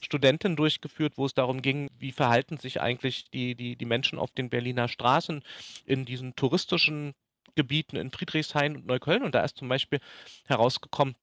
Studentinnen 0.00 0.56
durchgeführt, 0.56 1.14
wo 1.16 1.26
es 1.26 1.34
darum 1.34 1.62
ging, 1.62 1.88
wie 1.98 2.12
verhalten 2.12 2.58
sich 2.58 2.80
eigentlich 2.80 3.30
die, 3.30 3.54
die, 3.54 3.76
die 3.76 3.84
Menschen 3.84 4.18
auf 4.18 4.30
den 4.32 4.50
Berliner 4.50 4.88
Straßen 4.88 5.42
in 5.86 6.04
diesen 6.04 6.36
touristischen 6.36 7.14
Gebieten 7.54 7.96
in 7.96 8.10
Friedrichshain 8.10 8.76
und 8.76 8.86
Neukölln. 8.86 9.22
Und 9.22 9.34
da 9.34 9.44
ist 9.44 9.56
zum 9.56 9.68
Beispiel 9.68 10.00
herausgekommen, 10.46 11.14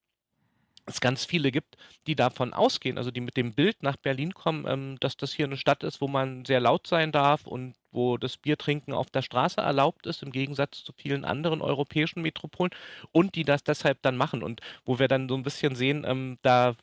es 0.87 1.01
ganz 1.01 1.25
viele 1.25 1.51
gibt, 1.51 1.77
die 2.07 2.15
davon 2.15 2.53
ausgehen, 2.53 2.97
also 2.97 3.11
die 3.11 3.21
mit 3.21 3.37
dem 3.37 3.53
Bild 3.53 3.83
nach 3.83 3.97
Berlin 3.97 4.33
kommen, 4.33 4.65
ähm, 4.67 4.97
dass 4.99 5.17
das 5.17 5.33
hier 5.33 5.45
eine 5.45 5.57
Stadt 5.57 5.83
ist, 5.83 6.01
wo 6.01 6.07
man 6.07 6.45
sehr 6.45 6.59
laut 6.59 6.87
sein 6.87 7.11
darf 7.11 7.45
und 7.45 7.75
wo 7.91 8.17
das 8.17 8.37
Biertrinken 8.37 8.93
auf 8.93 9.09
der 9.09 9.21
Straße 9.21 9.59
erlaubt 9.59 10.07
ist, 10.07 10.23
im 10.23 10.31
Gegensatz 10.31 10.83
zu 10.83 10.93
vielen 10.93 11.25
anderen 11.25 11.61
europäischen 11.61 12.21
Metropolen 12.21 12.71
und 13.11 13.35
die 13.35 13.43
das 13.43 13.63
deshalb 13.63 14.01
dann 14.01 14.17
machen 14.17 14.43
und 14.43 14.61
wo 14.85 14.99
wir 14.99 15.07
dann 15.07 15.27
so 15.27 15.35
ein 15.35 15.43
bisschen 15.43 15.75
sehen, 15.75 16.05
ähm, 16.07 16.37
da 16.41 16.75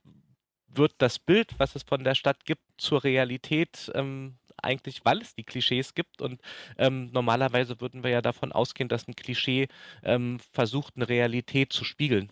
wird 0.69 0.95
das 0.99 1.19
Bild, 1.19 1.55
was 1.59 1.77
es 1.77 1.83
von 1.83 2.05
der 2.05 2.15
Stadt 2.15 2.45
gibt, 2.45 2.63
zur 2.77 3.05
Realität 3.05 3.91
ähm, 3.95 4.37
eigentlich, 4.65 5.05
weil 5.05 5.21
es 5.21 5.35
die 5.35 5.45
Klischees 5.45 5.95
gibt. 5.95 6.23
Und 6.23 6.41
ähm, 6.79 7.11
normalerweise 7.13 7.81
würden 7.81 8.03
wir 8.03 8.11
ja 8.11 8.23
davon 8.23 8.53
ausgehen, 8.53 8.89
dass 8.89 9.07
ein 9.07 9.17
Klischee 9.17 9.69
ähm, 10.03 10.39
versucht, 10.53 10.95
eine 10.97 11.09
Realität 11.09 11.73
zu 11.73 11.85
spiegeln. 11.85 12.31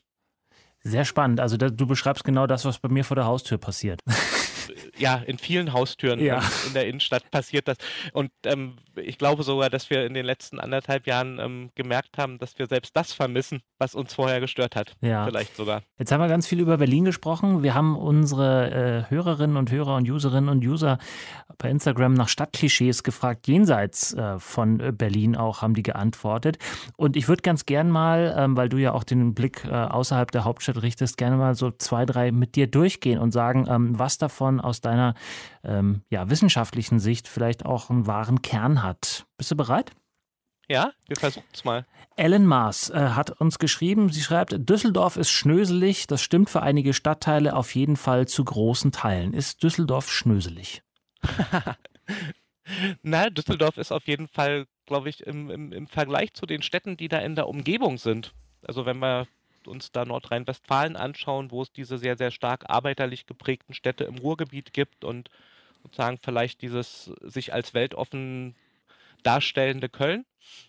Sehr 0.84 1.04
spannend. 1.04 1.38
Also 1.38 1.56
da, 1.56 1.68
du 1.70 1.86
beschreibst 1.86 2.24
genau 2.24 2.46
das, 2.46 2.64
was 2.64 2.78
bei 2.78 2.88
mir 2.88 3.04
vor 3.04 3.14
der 3.14 3.26
Haustür 3.26 3.58
passiert. 3.58 4.00
ja, 5.02 5.16
in 5.16 5.37
vielen 5.37 5.73
Haustüren 5.73 6.21
ja. 6.21 6.40
in 6.66 6.75
der 6.75 6.87
Innenstadt 6.87 7.28
passiert 7.30 7.66
das. 7.66 7.76
Und 8.12 8.30
ähm, 8.47 8.76
ich 8.97 9.18
glaube 9.18 9.42
sogar, 9.42 9.68
dass 9.68 9.90
wir 9.90 10.06
in 10.06 10.14
den 10.14 10.25
letzten 10.25 10.61
anderthalb 10.61 11.06
Jahren 11.06 11.40
ähm, 11.40 11.71
gemerkt 11.75 12.18
haben, 12.18 12.38
dass 12.38 12.59
wir 12.59 12.66
selbst 12.66 12.97
das 12.97 13.12
vermissen, 13.12 13.62
was 13.78 13.94
uns 13.94 14.14
vorher 14.14 14.40
gestört 14.40 14.76
hat. 14.76 14.94
Ja. 15.00 15.25
Vielleicht 15.26 15.56
sogar. 15.56 15.82
Jetzt 15.99 16.12
haben 16.12 16.21
wir 16.21 16.28
ganz 16.28 16.47
viel 16.47 16.61
über 16.61 16.78
Berlin 16.78 17.04
gesprochen. 17.04 17.64
Wir 17.64 17.75
haben 17.75 17.97
unsere 17.97 19.06
äh, 19.09 19.11
Hörerinnen 19.11 19.56
und 19.56 19.73
Hörer 19.73 19.97
und 19.97 20.09
Userinnen 20.09 20.49
und 20.49 20.64
User 20.64 20.99
bei 21.59 21.68
Instagram 21.68 22.14
nach 22.14 22.28
Stadtklischees 22.28 23.02
gefragt, 23.02 23.49
jenseits 23.49 24.14
äh, 24.14 24.38
von 24.38 24.78
Berlin 24.97 25.37
auch, 25.37 25.62
haben 25.62 25.75
die 25.75 25.82
geantwortet. 25.82 26.59
Und 26.97 27.16
ich 27.16 27.26
würde 27.28 27.42
ganz 27.42 27.66
gern 27.66 27.90
mal, 27.90 28.35
ähm, 28.38 28.56
weil 28.56 28.68
du 28.68 28.76
ja 28.76 28.92
auch 28.92 29.04
den 29.04 29.35
Blick 29.35 29.64
äh, 29.64 29.71
außerhalb 29.71 30.30
der 30.30 30.44
Hauptstadt 30.44 30.80
richtest, 30.82 31.16
gerne 31.16 31.37
mal 31.37 31.54
so 31.54 31.73
zwei, 31.73 32.06
drei 32.06 32.30
mit 32.30 32.54
dir 32.54 32.68
durchgehen 32.68 33.18
und 33.18 33.32
sagen, 33.32 33.66
ähm, 33.68 33.99
was 33.99 34.18
davon 34.18 34.61
aus 34.61 34.80
deiner 34.92 35.14
ähm, 35.64 36.02
ja, 36.11 36.28
wissenschaftlichen 36.28 37.00
Sicht 37.00 37.28
vielleicht 37.28 37.64
auch 37.64 37.90
einen 37.90 38.06
wahren 38.06 38.42
Kern 38.42 38.82
hat. 38.82 39.26
Bist 39.37 39.50
du 39.50 39.56
bereit? 39.56 39.92
Ja, 40.68 40.92
wir 41.08 41.16
versuchen 41.16 41.49
es 41.52 41.64
mal. 41.64 41.87
Ellen 42.16 42.46
Maas 42.46 42.90
äh, 42.90 43.11
hat 43.11 43.30
uns 43.40 43.58
geschrieben, 43.58 44.11
sie 44.11 44.20
schreibt, 44.20 44.54
Düsseldorf 44.68 45.16
ist 45.16 45.30
schnöselig, 45.30 46.06
das 46.06 46.22
stimmt 46.22 46.50
für 46.50 46.62
einige 46.62 46.94
Stadtteile 46.94 47.56
auf 47.56 47.75
jeden 47.75 47.96
Fall 47.96 48.28
zu 48.28 48.44
großen 48.44 48.92
Teilen. 48.92 49.32
Ist 49.32 49.62
Düsseldorf 49.62 50.11
schnöselig? 50.11 50.82
Na, 53.02 53.30
Düsseldorf 53.30 53.76
ist 53.76 53.92
auf 53.92 54.06
jeden 54.06 54.28
Fall, 54.28 54.66
glaube 54.87 55.08
ich, 55.08 55.26
im, 55.26 55.50
im, 55.50 55.72
im 55.72 55.87
Vergleich 55.88 56.32
zu 56.34 56.46
den 56.46 56.62
Städten, 56.62 56.96
die 56.96 57.08
da 57.08 57.18
in 57.18 57.34
der 57.34 57.49
Umgebung 57.49 57.99
sind. 57.99 58.32
Also 58.62 58.87
wenn 58.87 58.99
wir 58.99 59.26
uns 59.69 59.92
da 59.92 60.04
Nordrhein-Westfalen 60.04 60.97
anschauen, 60.97 61.50
wo 61.50 61.62
es 61.62 61.73
diese 61.73 61.99
sehr, 61.99 62.16
sehr 62.16 62.31
stark 62.31 62.69
arbeiterlich 62.69 63.26
geprägten 63.26 63.75
Städte 63.75 64.04
im 64.04 64.19
Ruhrgebiet 64.19 64.73
gibt 64.73 65.04
und 65.04 65.31
sozusagen 65.83 66.19
vielleicht 66.19 66.62
dieses 66.62 67.04
sich 67.23 67.52
als 67.52 67.75
weltoffen 67.75 68.54
darstellende 69.23 69.88
Köln, 69.88 70.25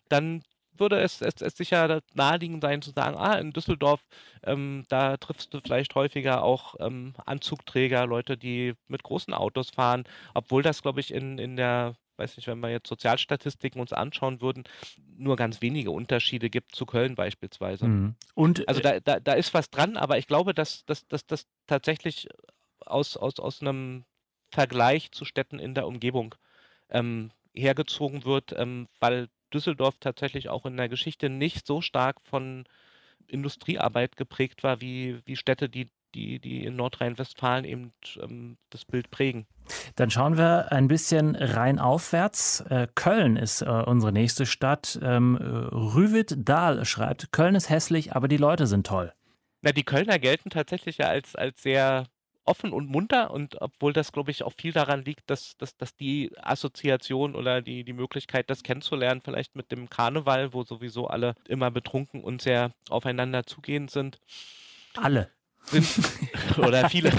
dann 0.10 0.44
würde 0.78 1.00
es, 1.00 1.22
es, 1.22 1.42
es 1.42 1.56
sicher 1.58 2.02
naheliegend 2.14 2.64
sein 2.64 2.82
zu 2.82 2.92
sagen, 2.92 3.18
ah, 3.18 3.36
in 3.36 3.52
Düsseldorf, 3.52 4.02
ähm, 4.44 4.86
da 4.90 5.18
triffst 5.18 5.54
du 5.54 5.60
vielleicht 5.60 5.96
häufiger 5.96 6.44
auch 6.44 6.76
ähm, 6.80 7.14
Anzugträger, 7.26 8.06
Leute, 8.06 8.38
die 8.38 8.74
mit 8.88 9.04
großen 9.04 9.34
Autos 9.34 9.70
fahren, 9.70 10.04
obwohl 10.34 10.64
das, 10.64 10.82
glaube 10.82 11.00
ich, 11.00 11.14
in, 11.14 11.38
in 11.38 11.56
der 11.56 11.96
weiß 12.18 12.38
nicht, 12.38 12.48
wenn 12.48 12.60
wir 12.60 12.70
jetzt 12.70 12.88
Sozialstatistiken 12.88 13.82
uns 13.82 13.92
anschauen 13.92 14.40
würden, 14.40 14.64
nur 15.18 15.36
ganz 15.36 15.62
wenige 15.62 15.92
Unterschiede 15.92 16.50
gibt 16.50 16.76
zu 16.76 16.86
Köln 16.86 17.16
beispielsweise. 17.16 17.88
Mhm. 17.88 18.16
Und, 18.36 18.68
also 18.68 18.82
äh 18.82 18.84
da, 18.84 19.00
da, 19.00 19.20
da 19.20 19.34
ist 19.34 19.54
was 19.54 19.70
dran, 19.70 19.98
aber 19.98 20.18
ich 20.18 20.28
glaube, 20.28 20.54
dass 20.54 20.86
das 20.86 21.08
dass, 21.08 21.26
dass 21.26 21.48
tatsächlich 21.68 22.28
aus, 22.86 23.18
aus, 23.18 23.40
aus 23.40 23.62
einem 23.62 24.06
Vergleich 24.52 25.12
zu 25.12 25.26
Städten 25.26 25.60
in 25.60 25.74
der 25.74 25.88
Umgebung 25.88 26.36
ähm, 26.90 27.32
hergezogen 27.54 28.26
wird, 28.26 28.54
ähm, 28.56 28.88
weil 29.00 29.30
Düsseldorf 29.54 29.96
tatsächlich 30.00 30.50
auch 30.50 30.66
in 30.66 30.78
der 30.78 30.90
Geschichte 30.90 31.30
nicht 31.30 31.66
so 31.66 31.82
stark 31.82 32.22
von 32.22 32.66
Industriearbeit 33.28 34.18
geprägt 34.18 34.64
war 34.64 34.82
wie, 34.82 35.20
wie 35.26 35.36
Städte, 35.36 35.70
die 35.70 35.90
die, 36.16 36.40
die 36.40 36.64
in 36.66 36.76
Nordrhein-Westfalen 36.76 37.66
eben 37.66 37.94
ähm, 38.22 38.58
das 38.70 38.86
Bild 38.86 39.10
prägen. 39.12 39.46
Dann 39.96 40.12
schauen 40.12 40.38
wir 40.38 40.72
ein 40.72 40.88
bisschen 40.88 41.36
rein 41.36 41.80
aufwärts. 41.80 42.62
Äh, 42.70 42.88
Köln 42.94 43.38
ist 43.38 43.62
äh, 43.62 43.66
unsere 43.66 44.12
nächste 44.12 44.46
Stadt. 44.46 45.00
Ähm, 45.02 45.36
Rüvit 45.36 46.36
Dahl 46.38 46.86
schreibt, 46.86 47.32
Köln 47.32 47.56
ist 47.56 47.70
hässlich, 47.70 48.16
aber 48.16 48.28
die 48.28 48.38
Leute 48.38 48.68
sind 48.68 48.86
toll. 48.86 49.14
Na, 49.62 49.72
die 49.72 49.84
Kölner 49.84 50.20
gelten 50.20 50.50
tatsächlich 50.50 50.98
ja 50.98 51.08
als, 51.08 51.36
als 51.36 51.62
sehr 51.62 52.06
offen 52.46 52.74
und 52.74 52.90
munter 52.90 53.32
und 53.32 53.62
obwohl 53.62 53.94
das, 53.94 54.12
glaube 54.12 54.32
ich, 54.32 54.44
auch 54.44 54.54
viel 54.58 54.74
daran 54.74 55.04
liegt, 55.06 55.30
dass, 55.30 55.58
dass, 55.58 55.78
dass 55.78 55.96
die 55.96 56.32
Assoziation 56.38 57.36
oder 57.36 57.62
die, 57.62 57.84
die 57.84 57.94
Möglichkeit, 57.94 58.50
das 58.50 58.64
kennenzulernen, 58.64 59.22
vielleicht 59.24 59.56
mit 59.56 59.72
dem 59.72 59.90
Karneval, 59.90 60.54
wo 60.54 60.64
sowieso 60.64 61.08
alle 61.08 61.36
immer 61.48 61.72
betrunken 61.72 62.24
und 62.24 62.42
sehr 62.42 62.72
aufeinander 62.90 63.46
zugehend 63.46 63.92
sind. 63.92 64.20
Alle 64.96 65.30
sind 65.66 65.88
oder 66.58 66.90
viele, 66.90 67.12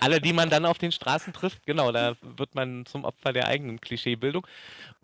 alle, 0.00 0.20
die 0.20 0.32
man 0.32 0.50
dann 0.50 0.64
auf 0.64 0.78
den 0.78 0.92
Straßen 0.92 1.32
trifft, 1.32 1.64
genau, 1.66 1.92
da 1.92 2.14
wird 2.20 2.54
man 2.54 2.86
zum 2.86 3.04
Opfer 3.04 3.32
der 3.32 3.46
eigenen 3.46 3.80
Klischeebildung. 3.80 4.46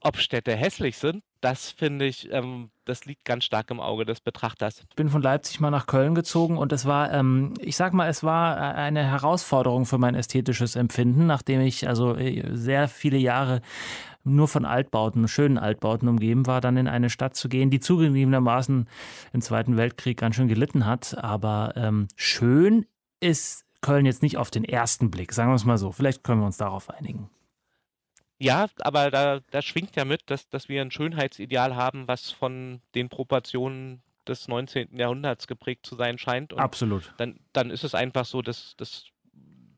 Ob 0.00 0.18
Städte 0.18 0.54
hässlich 0.54 0.98
sind, 0.98 1.24
das 1.40 1.70
finde 1.70 2.06
ich, 2.06 2.30
ähm, 2.32 2.70
das 2.84 3.06
liegt 3.06 3.24
ganz 3.24 3.44
stark 3.44 3.70
im 3.70 3.80
Auge 3.80 4.04
des 4.04 4.20
Betrachters. 4.20 4.84
Ich 4.88 4.96
bin 4.96 5.08
von 5.08 5.22
Leipzig 5.22 5.58
mal 5.60 5.70
nach 5.70 5.86
Köln 5.86 6.14
gezogen 6.14 6.58
und 6.58 6.72
es 6.72 6.86
war, 6.86 7.12
ähm, 7.12 7.54
ich 7.60 7.76
sag 7.76 7.92
mal, 7.92 8.08
es 8.08 8.22
war 8.22 8.74
eine 8.74 9.04
Herausforderung 9.04 9.86
für 9.86 9.98
mein 9.98 10.14
ästhetisches 10.14 10.76
Empfinden, 10.76 11.26
nachdem 11.26 11.60
ich 11.60 11.88
also 11.88 12.16
äh, 12.16 12.42
sehr 12.52 12.88
viele 12.88 13.18
Jahre 13.18 13.62
nur 14.26 14.48
von 14.48 14.64
Altbauten, 14.64 15.28
schönen 15.28 15.58
Altbauten 15.58 16.08
umgeben 16.08 16.46
war, 16.46 16.60
dann 16.60 16.76
in 16.76 16.88
eine 16.88 17.10
Stadt 17.10 17.36
zu 17.36 17.48
gehen, 17.48 17.70
die 17.70 17.80
zugegebenermaßen 17.80 18.88
im 19.32 19.40
Zweiten 19.40 19.76
Weltkrieg 19.76 20.18
ganz 20.18 20.36
schön 20.36 20.48
gelitten 20.48 20.84
hat. 20.84 21.16
Aber 21.18 21.72
ähm, 21.76 22.08
schön 22.16 22.86
ist 23.20 23.64
Köln 23.80 24.06
jetzt 24.06 24.22
nicht 24.22 24.36
auf 24.36 24.50
den 24.50 24.64
ersten 24.64 25.10
Blick, 25.10 25.32
sagen 25.32 25.50
wir 25.50 25.56
es 25.56 25.64
mal 25.64 25.78
so. 25.78 25.92
Vielleicht 25.92 26.24
können 26.24 26.40
wir 26.40 26.46
uns 26.46 26.56
darauf 26.56 26.90
einigen. 26.90 27.30
Ja, 28.38 28.66
aber 28.80 29.10
da, 29.10 29.40
da 29.50 29.62
schwingt 29.62 29.96
ja 29.96 30.04
mit, 30.04 30.22
dass, 30.26 30.48
dass 30.48 30.68
wir 30.68 30.82
ein 30.82 30.90
Schönheitsideal 30.90 31.74
haben, 31.74 32.06
was 32.06 32.30
von 32.30 32.80
den 32.94 33.08
Proportionen 33.08 34.02
des 34.28 34.48
19. 34.48 34.98
Jahrhunderts 34.98 35.46
geprägt 35.46 35.86
zu 35.86 35.94
sein 35.94 36.18
scheint. 36.18 36.52
Und 36.52 36.58
Absolut. 36.58 37.14
Dann, 37.16 37.38
dann 37.52 37.70
ist 37.70 37.84
es 37.84 37.94
einfach 37.94 38.24
so, 38.24 38.42
dass 38.42 38.74
das, 38.76 39.06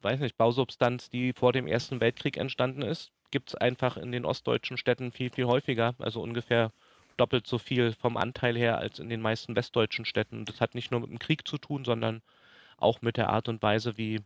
weiß 0.03 0.21
nicht, 0.21 0.37
Bausubstanz, 0.37 1.11
die 1.11 1.33
vor 1.33 1.53
dem 1.53 1.67
Ersten 1.67 2.01
Weltkrieg 2.01 2.37
entstanden 2.37 2.83
ist, 2.83 3.13
gibt 3.31 3.51
es 3.51 3.55
einfach 3.55 3.97
in 3.97 4.13
den 4.13 4.25
ostdeutschen 4.25 4.77
Städten 4.77 5.13
viel, 5.13 5.31
viel 5.31 5.47
häufiger. 5.47 5.95
Also 5.99 6.21
ungefähr 6.21 6.73
doppelt 7.17 7.47
so 7.47 7.59
viel 7.59 7.93
vom 7.93 8.17
Anteil 8.17 8.57
her 8.57 8.79
als 8.79 8.99
in 8.99 9.09
den 9.09 9.21
meisten 9.21 9.57
westdeutschen 9.57 10.05
Städten. 10.05 10.45
Das 10.45 10.61
hat 10.61 10.75
nicht 10.75 10.91
nur 10.91 11.01
mit 11.01 11.11
dem 11.11 11.19
Krieg 11.19 11.47
zu 11.47 11.59
tun, 11.59 11.85
sondern 11.85 12.23
auch 12.77 13.03
mit 13.03 13.17
der 13.17 13.31
Art 13.31 13.49
und 13.49 13.63
Weise, 13.63 13.99
wie 13.99 14.21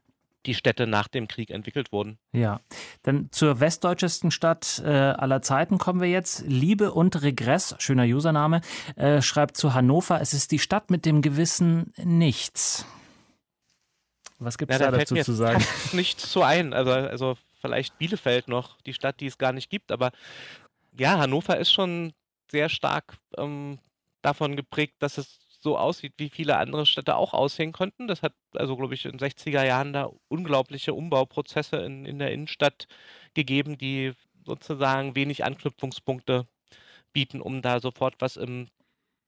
die 0.47 0.55
Städte 0.55 0.87
nach 0.87 1.09
dem 1.09 1.29
Krieg 1.29 1.51
entwickelt 1.51 1.93
wurden. 1.93 2.19
Ja, 2.33 2.61
dann 3.03 3.29
zur 3.31 3.61
westdeutschesten 3.61 4.31
Stadt 4.31 4.83
äh, 4.85 4.89
aller 4.89 5.41
Zeiten 5.41 5.79
kommen 5.79 6.01
wir 6.01 6.09
jetzt. 6.09 6.45
Liebe 6.47 6.93
und 6.93 7.23
Regress, 7.23 7.77
schöner 7.79 8.05
Username, 8.05 8.61
äh, 8.97 9.23
schreibt 9.23 9.57
zu 9.57 9.75
Hannover, 9.75 10.21
es 10.21 10.35
ist 10.35 10.51
die 10.51 10.59
Stadt 10.59 10.91
mit 10.91 11.07
dem 11.07 11.23
gewissen 11.23 11.93
Nichts. 11.97 12.87
Was 14.41 14.59
gibt 14.59 14.73
es 14.73 14.81
ja, 14.81 14.87
da, 14.87 14.91
da 14.91 14.99
dazu 14.99 15.15
zu 15.15 15.33
sagen? 15.33 15.65
Nichts 15.93 16.31
zu 16.31 16.43
ein. 16.43 16.73
Also, 16.73 16.91
also 16.91 17.37
vielleicht 17.63 17.97
Bielefeld 17.99 18.49
noch, 18.49 18.81
die 18.83 18.93
Stadt, 18.93 19.21
die 19.21 19.27
es 19.27 19.39
gar 19.39 19.53
nicht 19.53 19.71
gibt. 19.71 19.91
Aber 19.91 20.11
ja, 20.99 21.19
Hannover 21.19 21.57
ist 21.57 21.73
schon 21.73 22.13
sehr 22.51 22.69
stark 22.69 23.17
ähm, 23.39 23.79
davon 24.21 24.57
geprägt, 24.57 24.97
dass 24.99 25.17
es 25.17 25.39
so 25.63 25.79
aussieht, 25.79 26.15
wie 26.19 26.29
viele 26.29 26.57
andere 26.59 26.85
Städte 26.87 27.17
auch 27.17 27.33
aussehen 27.33 27.73
könnten. 27.73 28.09
Das 28.09 28.23
hat 28.23 28.35
also, 28.53 28.77
glaube 28.77 28.95
ich, 28.95 29.05
in 29.05 29.17
den 29.17 29.21
60er 29.21 29.65
Jahren 29.65 29.93
da 29.93 30.11
unglaubliche 30.29 30.93
Umbauprozesse 30.93 31.77
in, 31.77 32.05
in 32.05 32.19
der 32.19 32.33
Innenstadt 32.33 32.89
gegeben, 33.35 33.79
die 33.79 34.13
sozusagen 34.45 35.15
wenig 35.15 35.45
Anknüpfungspunkte 35.45 36.47
bieten, 37.13 37.41
um 37.41 37.63
da 37.63 37.81
sofort 37.81 38.17
was 38.19 38.37
im 38.37 38.69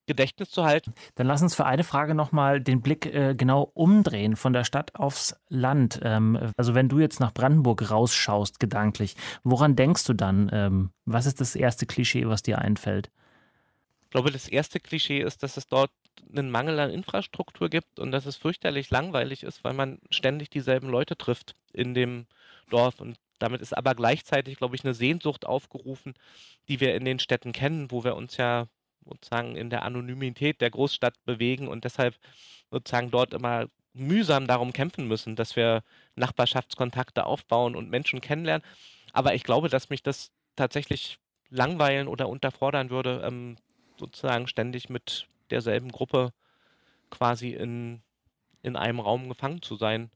Gedächtnis 0.07 0.51
zu 0.51 0.64
halten. 0.64 0.95
Dann 1.14 1.27
lass 1.27 1.43
uns 1.43 1.55
für 1.55 1.67
eine 1.67 1.85
Frage 1.85 2.14
nochmal 2.14 2.61
den 2.61 2.83
Blick 2.83 3.07
äh, 3.07 3.35
genau 3.35 3.71
umdrehen 3.75 4.37
von 4.37 4.53
der 4.53 4.64
Stadt 4.64 4.95
aufs 4.95 5.37
Land. 5.49 6.01
Ähm, 6.03 6.53
also 6.57 6.75
wenn 6.75 6.88
du 6.88 6.99
jetzt 7.01 7.21
nach 7.21 7.33
Brandenburg 7.33 7.90
rausschaust, 7.90 8.61
gedanklich, 8.61 9.17
woran 9.43 9.77
denkst 9.77 10.05
du 10.05 10.12
dann? 10.12 10.51
Ähm, 10.53 10.90
was 11.05 11.27
ist 11.27 11.40
das 11.40 11.57
erste 11.57 11.87
Klischee, 11.87 12.27
was 12.27 12.43
dir 12.43 12.59
einfällt? 12.59 13.11
Ich 14.05 14.11
glaube, 14.11 14.31
das 14.31 14.49
erste 14.49 14.79
Klischee 14.79 15.21
ist, 15.21 15.43
dass 15.43 15.57
es 15.57 15.67
dort 15.67 15.90
einen 16.31 16.51
Mangel 16.51 16.79
an 16.79 16.90
Infrastruktur 16.90 17.69
gibt 17.69 17.99
und 17.99 18.12
dass 18.12 18.27
es 18.27 18.37
fürchterlich 18.37 18.90
langweilig 18.90 19.43
ist, 19.43 19.64
weil 19.64 19.75
man 19.75 19.99
ständig 20.11 20.51
dieselben 20.51 20.88
Leute 20.88 21.17
trifft 21.17 21.57
in 21.73 21.95
dem 21.95 22.27
Dorf. 22.71 23.01
Und 23.01 23.19
damit 23.38 23.61
ist 23.61 23.77
aber 23.77 23.95
gleichzeitig, 23.95 24.57
glaube 24.57 24.77
ich, 24.77 24.85
eine 24.85 24.95
Sehnsucht 24.95 25.47
aufgerufen, 25.47 26.14
die 26.69 26.81
wir 26.81 26.95
in 26.95 27.05
den 27.05 27.19
Städten 27.19 27.53
kennen, 27.53 27.90
wo 27.90 28.05
wir 28.05 28.14
uns 28.14 28.37
ja 28.37 28.67
sozusagen 29.05 29.57
in 29.57 29.71
der 29.71 29.83
Anonymität 29.83 30.61
der 30.61 30.71
Großstadt 30.71 31.14
bewegen 31.25 31.69
und 31.69 31.85
deshalb 31.85 32.17
sozusagen 32.71 33.11
dort 33.11 33.35
immer 33.35 33.67
mühsam 33.93 34.47
darum 34.47 34.73
kämpfen 34.73 35.07
müssen, 35.07 35.37
dass 35.37 35.57
wir 35.57 35.83
Nachbarschaftskontakte 36.17 37.25
aufbauen 37.25 37.77
und 37.77 37.90
Menschen 37.90 38.21
kennenlernen. 38.21 38.67
Aber 39.12 39.35
ich 39.35 39.45
glaube, 39.45 39.69
dass 39.69 39.90
mich 39.90 40.03
das 40.03 40.33
tatsächlich 40.57 41.19
langweilen 41.51 42.09
oder 42.09 42.29
unterfordern 42.29 42.90
würde, 42.90 43.23
ähm, 43.25 43.57
sozusagen 43.99 44.49
ständig 44.49 44.88
mit 44.88 45.29
derselben 45.51 45.93
Gruppe 45.93 46.33
quasi 47.11 47.51
in, 47.51 48.03
in 48.62 48.77
einem 48.77 48.99
Raum 48.99 49.29
gefangen 49.29 49.62
zu 49.62 49.77
sein. 49.77 50.11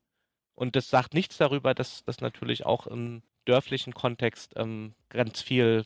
Und 0.54 0.74
das 0.74 0.90
sagt 0.90 1.14
nichts 1.14 1.36
darüber, 1.36 1.74
dass 1.74 2.04
das 2.04 2.20
natürlich 2.20 2.66
auch 2.66 2.88
im 2.88 3.22
dörflichen 3.44 3.94
Kontext 3.94 4.54
ähm, 4.56 4.94
ganz 5.08 5.40
viel 5.40 5.84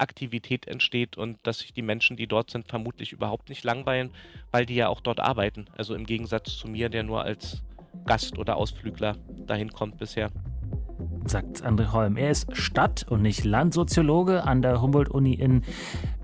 Aktivität 0.00 0.66
entsteht 0.66 1.16
und 1.16 1.38
dass 1.42 1.60
sich 1.60 1.72
die 1.72 1.82
Menschen, 1.82 2.16
die 2.16 2.26
dort 2.26 2.50
sind, 2.50 2.68
vermutlich 2.68 3.12
überhaupt 3.12 3.48
nicht 3.48 3.64
langweilen, 3.64 4.10
weil 4.50 4.66
die 4.66 4.74
ja 4.74 4.88
auch 4.88 5.00
dort 5.00 5.20
arbeiten. 5.20 5.66
Also 5.76 5.94
im 5.94 6.06
Gegensatz 6.06 6.56
zu 6.56 6.68
mir, 6.68 6.88
der 6.88 7.02
nur 7.02 7.22
als 7.22 7.62
Gast 8.06 8.38
oder 8.38 8.56
Ausflügler 8.56 9.16
dahin 9.46 9.72
kommt 9.72 9.98
bisher 9.98 10.30
sagt 11.26 11.64
André 11.64 11.92
Holm. 11.92 12.16
Er 12.16 12.30
ist 12.30 12.56
Stadt- 12.56 13.06
und 13.08 13.22
nicht 13.22 13.44
Landsoziologe 13.44 14.44
an 14.44 14.62
der 14.62 14.80
Humboldt-Uni 14.80 15.34
in 15.34 15.62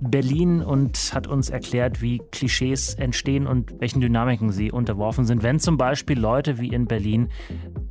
Berlin 0.01 0.63
und 0.63 0.97
hat 1.15 1.27
uns 1.27 1.51
erklärt, 1.51 2.03
wie 2.03 2.21
Klischees 2.33 2.95
entstehen 2.95 3.47
und 3.47 3.79
welchen 3.81 4.01
Dynamiken 4.01 4.53
sie 4.53 4.73
unterworfen 4.73 5.25
sind, 5.25 5.43
wenn 5.43 5.61
zum 5.61 5.77
Beispiel 5.77 6.19
Leute 6.19 6.59
wie 6.59 6.69
in 6.69 6.87
Berlin 6.87 7.29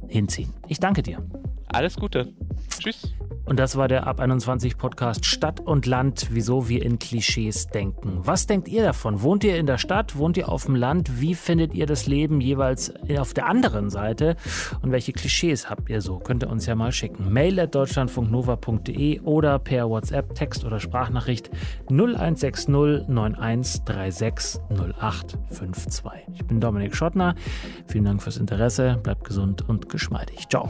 hinziehen. 0.07 0.53
Ich 0.67 0.79
danke 0.79 1.03
dir. 1.03 1.23
Alles 1.75 1.97
Gute. 1.97 2.33
Tschüss. 2.79 3.13
Und 3.45 3.59
das 3.59 3.75
war 3.75 3.87
der 3.87 4.07
Ab 4.07 4.19
21 4.19 4.77
Podcast 4.77 5.25
Stadt 5.25 5.59
und 5.59 5.85
Land, 5.85 6.29
wieso 6.31 6.67
wir 6.67 6.83
in 6.83 6.97
Klischees 6.97 7.67
denken. 7.67 8.19
Was 8.23 8.47
denkt 8.47 8.67
ihr 8.67 8.83
davon? 8.83 9.21
Wohnt 9.21 9.43
ihr 9.43 9.57
in 9.57 9.67
der 9.67 9.77
Stadt? 9.77 10.17
Wohnt 10.17 10.35
ihr 10.37 10.49
auf 10.49 10.65
dem 10.65 10.75
Land? 10.75 11.21
Wie 11.21 11.35
findet 11.35 11.75
ihr 11.75 11.85
das 11.85 12.07
Leben 12.07 12.41
jeweils 12.41 12.91
auf 13.19 13.35
der 13.35 13.45
anderen 13.45 13.91
Seite? 13.91 14.35
Und 14.81 14.91
welche 14.91 15.13
Klischees 15.13 15.69
habt 15.69 15.89
ihr 15.89 16.01
so? 16.01 16.17
Könnt 16.17 16.43
ihr 16.43 16.49
uns 16.49 16.65
ja 16.65 16.73
mal 16.75 16.91
schicken. 16.91 17.31
Mail 17.31 17.59
at 17.59 17.75
deutschlandfunknova.de 17.75 19.19
oder 19.19 19.59
per 19.59 19.89
WhatsApp, 19.89 20.33
Text 20.33 20.65
oder 20.65 20.79
Sprachnachricht 20.79 21.51
0160 21.89 22.69
9136 22.69 24.59
0852. 24.69 26.03
Ich 26.33 26.45
bin 26.45 26.59
Dominik 26.59 26.95
Schottner. 26.95 27.35
Vielen 27.87 28.05
Dank 28.05 28.23
fürs 28.23 28.37
Interesse. 28.37 28.99
Bleibt 29.03 29.23
gesund 29.23 29.67
und 29.69 29.87
geschmeidig. 29.87 30.49
Ciao. 30.49 30.69